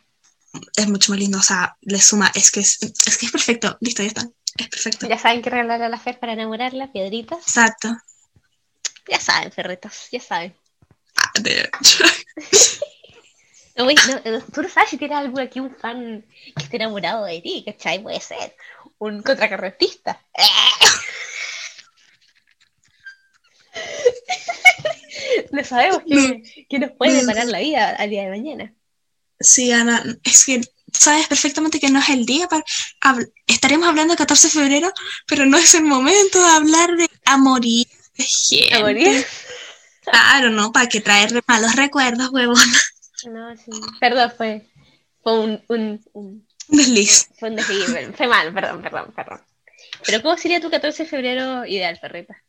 Es 0.76 0.88
mucho 0.88 1.12
más 1.12 1.21
lindo. 1.21 1.38
O 1.38 1.43
sea, 1.43 1.76
le 1.83 2.00
suma, 2.00 2.31
es 2.35 2.50
que 2.50 2.61
es, 2.61 2.78
es 2.83 3.19
que 3.19 3.26
es 3.26 3.33
perfecto. 3.33 3.76
Listo, 3.81 4.02
ya 4.02 4.09
está. 4.09 4.28
Es 4.57 4.69
perfecto. 4.69 5.09
Ya 5.09 5.19
saben 5.19 5.43
qué 5.43 5.50
regalarle 5.50 5.87
a 5.87 5.88
la 5.88 5.99
Fer 5.99 6.19
para 6.19 6.33
enamorarla, 6.33 6.90
piedritas. 6.93 7.38
Exacto. 7.40 7.97
Ya 9.09 9.21
saben, 9.21 9.50
perritas, 9.50 10.09
ya 10.11 10.21
saben. 10.21 10.55
Ah, 11.17 11.31
de- 11.40 11.71
No, 13.76 13.85
no, 13.85 14.43
tú 14.52 14.62
no 14.62 14.69
sabes 14.69 14.90
si 14.90 14.97
tienes 14.99 15.17
algún 15.17 15.38
aquí 15.38 15.61
un 15.61 15.73
fan 15.73 16.26
que 16.57 16.64
esté 16.64 16.76
enamorado 16.78 17.25
de 17.26 17.40
ti, 17.40 17.62
¿cachai? 17.64 18.02
Puede 18.02 18.21
ser. 18.21 18.57
Un 18.99 19.23
contracarretista. 19.23 20.21
No 25.52 25.64
sabemos 25.64 26.02
qué, 26.09 26.67
qué 26.69 26.78
nos 26.78 26.93
puede 26.93 27.21
deparar 27.21 27.47
la 27.47 27.59
vida 27.61 27.90
al 27.90 28.11
día 28.11 28.25
de 28.25 28.31
mañana. 28.31 28.75
Sí, 29.40 29.71
Ana, 29.73 30.02
es 30.25 30.45
que 30.45 30.61
sabes 30.92 31.26
perfectamente 31.28 31.78
que 31.80 31.90
no 31.90 32.00
es 32.00 32.09
el 32.09 32.26
día 32.26 32.49
para... 32.49 32.64
habl- 33.02 33.33
estaremos 33.47 33.88
hablando 33.88 34.14
el 34.14 34.18
14 34.18 34.49
de 34.49 34.52
febrero, 34.52 34.92
pero 35.26 35.47
no 35.47 35.59
es 35.59 35.75
el 35.75 35.85
momento 35.85 36.42
de 36.42 36.50
hablar 36.50 36.97
de 36.97 37.09
amorío, 37.25 37.85
de 38.16 38.25
gente. 38.25 39.26
Claro, 40.02 40.50
¿no? 40.50 40.73
Para 40.73 40.88
que 40.88 41.00
traer 41.00 41.42
malos 41.47 41.75
recuerdos, 41.76 42.30
huevón. 42.30 42.57
No, 43.30 43.57
sí. 43.57 43.71
Perdón, 44.00 44.33
fue, 44.37 44.66
fue 45.23 45.38
un, 45.40 45.62
un, 45.68 46.00
un, 46.12 46.47
Desliz. 46.68 47.28
fue 47.38 47.50
un 47.50 47.57
desliz, 47.57 47.87
fue 48.16 48.26
mal, 48.26 48.52
perdón, 48.54 48.80
perdón, 48.83 49.12
perdón. 49.14 49.40
Pero 50.04 50.23
¿cómo 50.23 50.37
sería 50.37 50.61
tu 50.61 50.71
14 50.71 51.02
de 51.04 51.09
febrero 51.09 51.66
ideal, 51.66 51.99
perrita? 52.00 52.42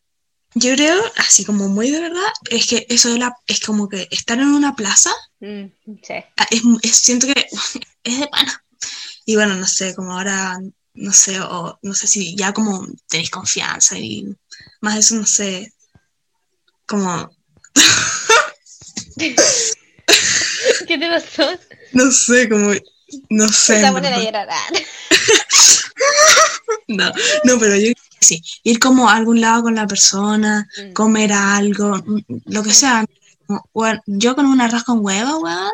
Yo 0.56 0.74
creo, 0.75 1.00
así 1.18 1.46
como 1.46 1.68
muy 1.70 1.91
de 1.91 2.01
verdad, 2.01 2.27
es 2.50 2.68
que 2.68 2.86
eso 2.89 3.10
de 3.13 3.20
la, 3.20 3.34
es 3.48 3.60
como 3.60 3.88
que 3.88 4.08
estar 4.12 4.39
en 4.39 4.48
una 4.50 4.75
plaza, 4.75 5.12
Mm, 5.41 5.65
sí. 6.03 6.13
ah, 6.38 6.48
es, 6.50 6.62
es- 6.82 6.98
siento 6.98 7.27
que 7.27 7.48
es 8.03 8.20
de 8.20 8.27
pana. 8.27 8.63
Y 9.25 9.36
bueno, 9.36 9.56
no 9.56 9.68
sé, 9.68 9.94
como 9.96 10.13
ahora, 10.13 10.58
no 10.96 11.13
sé, 11.13 11.39
o 11.39 11.77
no 11.84 11.94
sé 11.94 12.08
si 12.08 12.36
ya 12.36 12.51
como 12.51 12.86
tenéis 13.08 13.29
confianza 13.29 13.98
y 13.98 14.25
más 14.82 14.96
de 14.96 15.00
eso, 15.01 15.15
no 15.15 15.25
sé, 15.25 15.72
como, 16.88 17.29
¿Qué 19.18 20.98
te 20.98 21.08
pasó? 21.10 21.51
No 21.94 22.12
sé, 22.12 22.50
como. 22.50 22.74
No 23.29 23.48
sé. 23.48 23.75
Se 23.75 23.82
va 23.82 23.88
a 23.88 23.89
en 23.89 23.94
poner 23.96 24.13
a 24.13 24.18
verdad. 24.18 24.25
llorar. 24.48 24.74
No, 26.88 27.12
no, 27.44 27.60
pero 27.60 27.75
yo 27.75 27.91
sí. 28.22 28.42
Ir 28.64 28.80
como 28.80 29.10
a 29.10 29.16
algún 29.16 29.42
lado 29.42 29.64
con 29.64 29.76
la 29.76 29.88
persona, 29.88 30.68
Mm. 30.78 30.94
comer 30.94 31.34
algo, 31.34 31.98
mm, 31.98 32.20
lo 32.46 32.64
que 32.64 32.74
sea. 32.74 33.06
Como, 33.48 33.64
yo 34.06 34.36
con 34.36 34.46
un 34.46 34.62
arroz 34.62 34.84
con 34.84 35.04
huevo, 35.04 35.40
weón. 35.40 35.72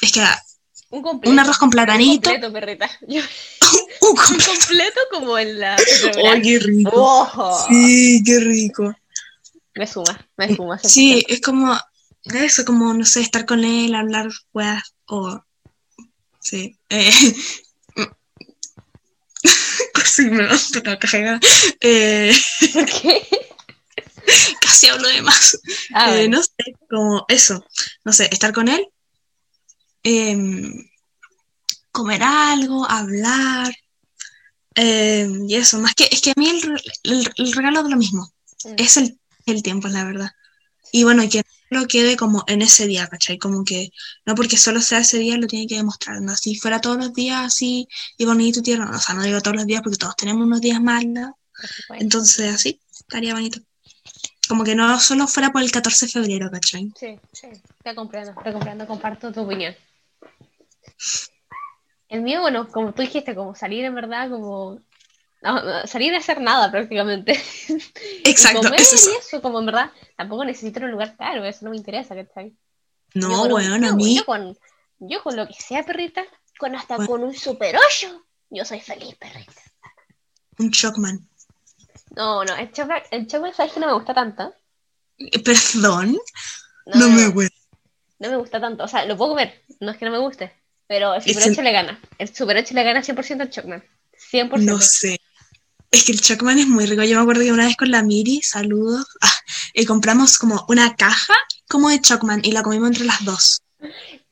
Es 0.00 0.12
que 0.12 0.24
Un 0.90 1.02
completo. 1.02 1.30
un 1.30 1.38
arroz 1.38 1.58
con 1.58 1.70
platanito. 1.70 2.30
Un 2.30 2.36
completo, 2.40 2.52
perrita. 2.52 2.90
Yo- 3.06 3.22
Un 4.00 4.08
un 4.10 4.16
completo. 4.16 4.50
completo 4.58 5.00
como 5.10 5.38
en 5.38 5.58
la. 5.60 5.76
¡Ay, 6.32 6.42
qué 6.42 6.58
rico! 6.58 6.90
¡Oh! 6.94 7.66
Sí, 7.68 8.22
qué 8.24 8.40
rico. 8.40 8.94
Me 9.74 9.86
suma, 9.86 10.26
me 10.36 10.54
suma. 10.54 10.76
ese 10.76 10.88
Sí, 10.88 11.24
es 11.28 11.40
como 11.40 11.78
eso, 12.24 12.64
como, 12.64 12.92
no 12.94 13.04
sé, 13.04 13.20
estar 13.20 13.46
con 13.46 13.64
él, 13.64 13.94
hablar, 13.94 14.28
weas, 14.52 14.94
o... 15.06 15.42
Sí. 16.40 16.76
Eh, 16.90 17.10
sí, 20.06 20.22
me 20.30 20.48
pero 20.72 20.98
cagada. 20.98 21.40
Eh, 21.80 22.32
¿Por 22.72 22.86
qué? 22.86 23.22
casi 24.60 24.88
hablo 24.88 25.08
de 25.08 25.22
más. 25.22 25.58
Ah, 25.94 26.16
Eh, 26.16 26.28
no 26.28 26.42
sé, 26.42 26.50
como 26.88 27.24
eso, 27.28 27.64
no 28.04 28.12
sé, 28.12 28.28
estar 28.32 28.52
con 28.52 28.68
él, 28.68 28.86
em, 30.02 30.88
comer 31.90 32.22
algo, 32.22 32.88
hablar, 32.88 33.72
em, 34.74 35.48
y 35.48 35.54
eso, 35.56 35.78
más 35.78 35.94
que, 35.94 36.08
es 36.10 36.20
que 36.20 36.30
a 36.30 36.34
mí 36.36 36.48
el, 36.48 36.62
re- 36.62 36.82
el- 37.04 37.32
el 37.36 37.52
regalo 37.52 37.80
es 37.80 37.88
lo 37.90 37.96
mismo, 37.96 38.32
Mm. 38.64 38.74
es 38.78 38.96
el, 38.96 39.18
el 39.46 39.62
tiempo, 39.62 39.88
la 39.88 40.04
verdad. 40.04 40.30
Y 40.92 41.02
bueno, 41.04 41.28
que 41.28 41.42
lo 41.72 41.86
quede 41.86 42.16
como 42.16 42.44
en 42.46 42.62
ese 42.62 42.86
día, 42.86 43.08
¿cachai? 43.08 43.38
Como 43.38 43.64
que 43.64 43.90
no 44.24 44.34
porque 44.34 44.56
solo 44.56 44.80
sea 44.80 45.00
ese 45.00 45.18
día 45.18 45.36
lo 45.36 45.46
tiene 45.46 45.66
que 45.66 45.76
demostrar, 45.76 46.20
¿no? 46.20 46.36
Si 46.36 46.54
fuera 46.56 46.80
todos 46.80 46.96
los 46.96 47.12
días 47.12 47.40
así 47.40 47.88
y 48.16 48.24
bonito 48.24 48.60
y 48.60 48.62
tierno, 48.62 48.90
o 48.90 48.98
sea, 48.98 49.14
no 49.14 49.22
digo 49.22 49.40
todos 49.40 49.56
los 49.56 49.66
días 49.66 49.82
porque 49.82 49.98
todos 49.98 50.16
tenemos 50.16 50.46
unos 50.46 50.60
días 50.60 50.80
malos, 50.80 51.30
entonces 51.98 52.54
así, 52.54 52.80
estaría 52.90 53.34
bonito. 53.34 53.60
Como 54.48 54.64
que 54.64 54.74
no 54.74 54.98
solo 55.00 55.26
fuera 55.26 55.50
por 55.50 55.62
el 55.62 55.70
14 55.70 56.06
de 56.06 56.12
febrero, 56.12 56.50
¿cachai? 56.50 56.92
Sí, 56.98 57.18
sí, 57.32 57.48
te 57.82 57.94
comprendo, 57.94 58.34
te 58.42 58.52
comprendo, 58.52 58.86
comparto 58.86 59.32
tu 59.32 59.42
opinión. 59.42 59.74
El 62.08 62.22
mío, 62.22 62.42
bueno, 62.42 62.68
como 62.68 62.92
tú 62.92 63.02
dijiste, 63.02 63.34
como 63.34 63.54
salir 63.54 63.84
en 63.84 63.94
verdad, 63.94 64.28
como 64.28 64.80
no, 65.42 65.86
salir 65.86 66.14
a 66.14 66.18
hacer 66.18 66.40
nada 66.40 66.70
prácticamente. 66.70 67.32
Y 68.24 68.30
Exacto, 68.30 68.62
comer 68.62 68.80
es 68.80 68.92
eso. 68.92 69.10
y 69.12 69.16
eso, 69.16 69.42
como 69.42 69.58
en 69.60 69.66
verdad, 69.66 69.90
tampoco 70.16 70.44
necesito 70.44 70.80
un 70.80 70.90
lugar 70.92 71.16
caro, 71.16 71.44
eso 71.44 71.64
no 71.64 71.70
me 71.70 71.76
interesa, 71.76 72.14
¿cachai? 72.14 72.54
No, 73.14 73.30
Yo 73.30 73.36
con 73.42 73.52
weón, 73.52 73.84
a 73.84 73.92
mí. 73.94 74.16
Yo 74.16 74.24
con, 74.24 74.56
yo 75.00 75.22
con 75.22 75.36
lo 75.36 75.46
que 75.46 75.54
sea, 75.54 75.82
perrita, 75.84 76.22
con 76.58 76.74
hasta 76.76 76.96
Bueno. 76.96 77.10
con 77.10 77.24
un 77.24 77.34
super 77.34 77.76
8, 77.76 78.24
yo 78.50 78.64
soy 78.64 78.80
feliz, 78.80 79.14
perrita. 79.16 79.52
Un 80.58 80.70
Shockman. 80.70 81.28
No, 82.14 82.44
no, 82.44 82.54
el 82.56 82.70
chocolate, 82.72 83.08
el 83.10 83.26
chocolate, 83.26 83.56
¿sabes 83.56 83.72
que 83.72 83.80
no 83.80 83.86
me 83.86 83.94
gusta 83.94 84.14
tanto? 84.14 84.54
Eh, 85.18 85.38
Perdón, 85.42 86.16
No, 86.86 86.96
no 87.00 87.08
me 87.08 87.28
weón. 87.28 87.50
no 88.18 88.30
me 88.30 88.36
gusta 88.36 88.60
tanto. 88.60 88.84
O 88.84 88.88
sea, 88.88 89.04
lo 89.06 89.16
puedo 89.16 89.30
comer, 89.32 89.62
no 89.80 89.90
es 89.90 89.96
que 89.96 90.04
no 90.04 90.10
me 90.10 90.18
guste. 90.18 90.52
Pero 90.86 91.14
el 91.14 91.18
Es 91.18 91.24
Super 91.24 91.42
que- 91.44 91.50
8 91.50 91.62
le 91.62 91.72
gana. 91.72 92.00
El 92.18 92.34
Super 92.34 92.56
8 92.58 92.74
le 92.74 92.84
gana 92.84 93.02
100% 93.02 93.40
al 93.40 93.50
Chocman. 93.50 93.82
100%. 94.30 94.58
No 94.58 94.78
sé. 94.78 95.18
Es 95.92 96.04
que 96.04 96.12
el 96.12 96.18
Shockman 96.20 96.58
es 96.58 96.66
muy 96.66 96.86
rico. 96.86 97.02
Yo 97.04 97.16
me 97.16 97.22
acuerdo 97.22 97.42
que 97.42 97.52
una 97.52 97.66
vez 97.66 97.76
con 97.76 97.90
la 97.90 98.02
Miri, 98.02 98.40
saludos, 98.42 99.06
ah, 99.20 99.30
y 99.74 99.84
compramos 99.84 100.38
como 100.38 100.64
una 100.68 100.96
caja 100.96 101.34
como 101.68 101.90
de 101.90 102.00
Shockman 102.02 102.40
y 102.42 102.52
la 102.52 102.62
comimos 102.62 102.88
entre 102.88 103.04
las 103.04 103.22
dos. 103.24 103.62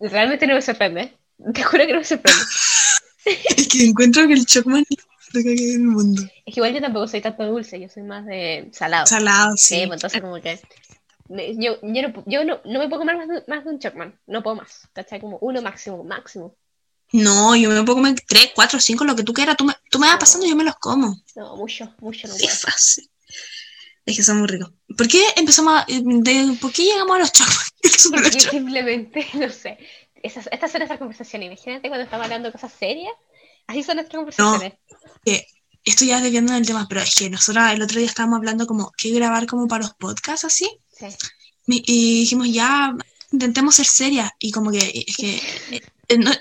Realmente 0.00 0.46
no 0.46 0.54
me 0.54 0.62
sorprende. 0.62 1.16
Te 1.54 1.62
juro 1.62 1.86
que 1.86 1.92
no 1.92 1.98
me 1.98 2.04
sorprende. 2.04 2.40
Es 3.56 3.68
que 3.68 3.84
encuentro 3.84 4.26
que 4.26 4.32
el 4.32 4.46
Shockman 4.46 4.82
es 4.90 5.34
lo 5.34 5.42
que 5.42 5.50
hay 5.50 5.70
en 5.72 5.82
el 5.82 5.86
mundo. 5.86 6.22
Es 6.22 6.54
que 6.54 6.60
igual 6.60 6.72
yo 6.72 6.80
tampoco 6.80 7.06
soy 7.06 7.20
tanto 7.20 7.44
dulce, 7.44 7.78
yo 7.78 7.88
soy 7.90 8.02
más 8.02 8.24
de 8.24 8.70
salado. 8.72 9.06
Salado, 9.06 9.54
Sí, 9.56 9.80
sí. 9.80 9.86
pues 9.86 9.98
entonces 9.98 10.22
como 10.22 10.40
que... 10.40 10.58
Yo, 11.28 11.78
yo, 11.82 12.08
no, 12.08 12.24
yo 12.26 12.44
no, 12.44 12.60
no 12.64 12.78
me 12.80 12.88
puedo 12.88 13.00
comer 13.00 13.16
más 13.18 13.28
de, 13.28 13.44
más 13.46 13.64
de 13.64 13.70
un 13.70 13.78
Chocman. 13.78 14.18
No 14.26 14.42
puedo 14.42 14.56
más. 14.56 14.88
¿Cachai? 14.94 15.20
Como 15.20 15.38
uno 15.42 15.60
máximo, 15.60 16.02
máximo. 16.02 16.56
No, 17.12 17.56
yo 17.56 17.70
me 17.70 17.82
puedo 17.82 17.96
comer 17.96 18.14
tres, 18.26 18.50
cuatro, 18.54 18.78
cinco, 18.80 19.04
lo 19.04 19.16
que 19.16 19.24
tú 19.24 19.32
quieras. 19.32 19.56
Tú 19.56 19.64
me, 19.64 19.74
tú 19.90 19.98
me 19.98 20.06
vas 20.06 20.18
pasando 20.18 20.46
y 20.46 20.50
yo 20.50 20.56
me 20.56 20.64
los 20.64 20.76
como. 20.76 21.20
No, 21.36 21.56
mucho, 21.56 21.92
mucho 22.00 22.28
no 22.28 22.34
puedo. 22.36 22.48
fácil. 22.48 23.10
Es 24.06 24.16
que 24.16 24.22
son 24.22 24.38
muy 24.38 24.46
ricos. 24.48 24.72
¿Por 24.96 25.06
qué 25.08 25.24
empezamos 25.36 25.74
a, 25.82 25.84
de, 25.88 26.56
¿Por 26.60 26.72
qué 26.72 26.84
llegamos 26.84 27.16
a 27.16 27.18
los 27.20 27.30
Super 27.98 28.22
Porque 28.22 28.36
8. 28.38 28.50
simplemente, 28.50 29.26
no 29.34 29.50
sé. 29.50 29.78
Esas, 30.22 30.48
estas 30.52 30.70
son 30.70 30.80
nuestras 30.80 30.98
conversaciones. 30.98 31.46
Imagínate 31.48 31.88
cuando 31.88 32.04
estamos 32.04 32.24
hablando 32.24 32.48
de 32.48 32.52
cosas 32.52 32.72
serias. 32.78 33.12
Así 33.66 33.82
son 33.82 33.96
nuestras 33.96 34.16
conversaciones. 34.18 34.74
que 35.24 35.46
esto 35.84 36.04
ya 36.04 36.20
desviando 36.20 36.52
del 36.52 36.66
tema, 36.66 36.86
pero 36.88 37.00
es 37.00 37.14
que 37.14 37.30
nosotros 37.30 37.64
el 37.72 37.82
otro 37.82 37.98
día 37.98 38.08
estábamos 38.08 38.36
hablando 38.38 38.66
como 38.66 38.92
que 38.96 39.10
grabar 39.10 39.46
como 39.46 39.66
para 39.66 39.82
los 39.84 39.94
podcasts 39.94 40.44
así, 40.44 40.68
Sí. 40.98 41.06
y 41.66 42.20
dijimos 42.20 42.48
ya 42.52 42.94
intentemos 43.32 43.76
ser 43.76 43.86
serias 43.86 44.30
y 44.38 44.50
como 44.50 44.70
que 44.72 45.04
es 45.06 45.16
que 45.16 45.36
eh, 46.08 46.18
no, 46.18 46.32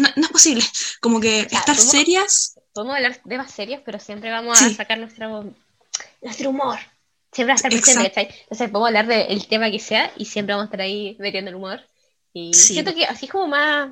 no- 0.00 0.08
no 0.16 0.22
es 0.24 0.30
posible, 0.32 0.64
como 1.00 1.20
que 1.20 1.40
estar 1.40 1.76
serias, 1.76 2.56
Podemos 2.72 2.94
hablar 2.96 3.20
de 3.24 3.36
más 3.36 3.50
serios, 3.50 3.82
pero 3.84 3.98
siempre 3.98 4.30
vamos 4.30 4.56
Sí. 4.58 4.64
a 4.66 4.74
sacar 4.74 4.96
nuestro, 4.98 5.52
nuestro 6.22 6.50
humor. 6.50 6.78
Siempre 7.32 7.52
va 7.52 7.54
a 7.54 7.56
estar 7.56 7.70
presente. 7.72 8.04
¿cachai? 8.08 8.28
Entonces 8.42 8.70
podemos 8.70 8.86
hablar 8.88 9.06
del 9.08 9.46
tema 9.48 9.70
que 9.72 9.80
sea 9.80 10.12
y 10.16 10.24
siempre 10.24 10.54
vamos 10.54 10.64
a 10.64 10.68
estar 10.68 10.80
ahí 10.80 11.16
metiendo 11.18 11.50
el 11.50 11.56
humor. 11.56 11.80
Y 12.32 12.54
Sí. 12.54 12.74
siento 12.74 12.94
que 12.94 13.04
así 13.06 13.26
es 13.26 13.32
como 13.32 13.48
más, 13.48 13.90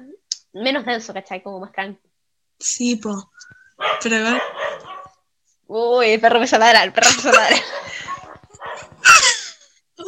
menos 0.53 0.87
denso, 0.87 1.13
¿cachai? 1.13 1.43
Como 1.43 1.59
más 1.61 1.73
tranquilo. 1.73 2.01
sí, 2.61 2.97
po. 2.97 3.31
Pero 4.03 4.17
igual, 4.17 4.43
Uy, 5.67 6.07
el 6.11 6.21
perro 6.21 6.39
me 6.41 6.47
ladrar, 6.47 6.87
el 6.87 6.93
perro 6.93 7.11
me 7.17 7.23
ladrar. 7.25 7.53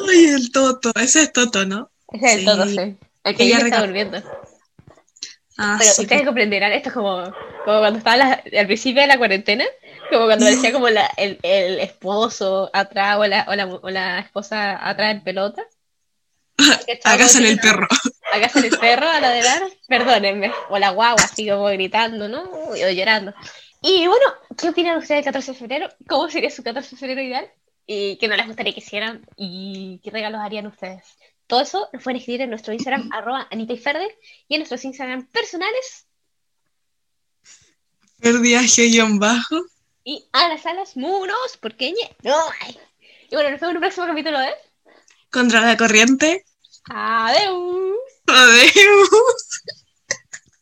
ay, 0.09 0.25
el 0.27 0.53
Toto, 0.53 0.93
ese 0.97 1.23
es 1.25 1.33
Toto, 1.33 1.67
¿no? 1.67 1.91
Ese 2.13 2.27
es 2.27 2.33
el 2.35 2.39
Sí. 2.41 2.45
todo, 2.47 2.67
sí. 2.67 2.97
El 3.25 3.37
que 3.37 3.43
Ella 3.45 3.59
ya 3.59 3.65
está 3.65 3.81
durmiendo. 3.81 4.23
Ah, 5.59 5.77
Pero 5.79 5.91
sí, 5.91 6.03
ustedes 6.03 6.25
comprenderán, 6.25 6.73
esto 6.73 6.89
es 6.89 6.95
como, 6.95 7.23
como 7.65 7.79
cuando 7.81 7.99
estaba 7.99 8.17
la- 8.17 8.43
al 8.59 8.67
principio 8.67 9.03
de 9.03 9.09
la 9.09 9.19
cuarentena, 9.19 9.65
como 10.11 10.27
cuando 10.27 10.47
decía 10.47 10.73
como 10.73 10.89
la, 10.89 11.07
el, 11.17 11.39
el 11.43 11.81
esposo 11.81 12.71
atrás 12.73 13.19
o 13.19 13.27
la, 13.27 13.45
o, 13.49 13.55
la, 13.55 13.67
o 13.67 13.91
la 13.91 14.21
esposa 14.21 14.89
atrás 14.89 15.13
en 15.13 15.23
pelota. 15.23 15.63
acá 17.05 17.29
sale 17.29 17.51
el 17.51 17.59
perro. 17.59 17.87
Acá 18.33 18.49
sale 18.49 18.69
el 18.69 18.79
perro 18.79 19.09
a 19.09 19.19
ladrar, 19.21 19.63
perdónenme, 19.89 20.53
o 20.69 20.79
la 20.79 20.91
guagua 20.91 21.25
así 21.25 21.49
como 21.49 21.65
gritando, 21.65 22.29
¿no? 22.29 22.43
O 22.45 22.77
llorando. 22.77 23.35
Y 23.83 24.07
bueno, 24.07 24.25
¿qué 24.57 24.69
opinan 24.69 24.99
ustedes 24.99 25.19
del 25.19 25.25
14 25.25 25.53
de 25.53 25.59
febrero? 25.59 25.89
¿Cómo 26.09 26.29
sería 26.31 26.49
su 26.51 26.63
14 26.63 26.91
de 26.95 26.97
febrero 27.01 27.23
ideal? 27.23 27.51
¿Y 27.87 28.19
qué 28.19 28.29
no 28.29 28.37
les 28.37 28.47
gustaría 28.47 28.73
que 28.73 28.79
hicieran? 28.81 29.27
¿Y 29.37 30.01
qué 30.05 30.11
regalos 30.13 30.41
harían 30.41 30.67
ustedes? 30.69 31.03
Todo 31.51 31.63
eso 31.63 31.89
nos 31.93 32.05
pueden 32.05 32.19
escribir 32.19 32.43
en 32.43 32.51
nuestro 32.51 32.73
Instagram, 32.73 33.11
arroba 33.13 33.49
Anita 33.51 33.73
y 33.73 33.79
Ferde, 33.79 34.17
y 34.47 34.55
en 34.55 34.61
nuestros 34.61 34.85
Instagram 34.85 35.27
personales, 35.27 36.07
Perdiaje 38.21 38.85
guion 38.87 39.19
bajo. 39.19 39.57
y 40.05 40.25
Ana 40.33 40.59
Salas 40.59 40.97
Munos, 40.97 41.57
porque 41.61 41.91
ñe, 41.91 42.17
no 42.23 42.37
hay. 42.61 42.79
Y 43.31 43.35
bueno, 43.35 43.51
nos 43.51 43.61
vemos 43.61 43.71
en 43.71 43.77
un 43.77 43.81
próximo 43.81 44.07
capítulo 44.07 44.39
de 44.39 44.51
Contra 45.31 45.61
la 45.63 45.77
corriente. 45.77 46.45
Adiós. 46.89 47.97
Adiós. 48.27 49.09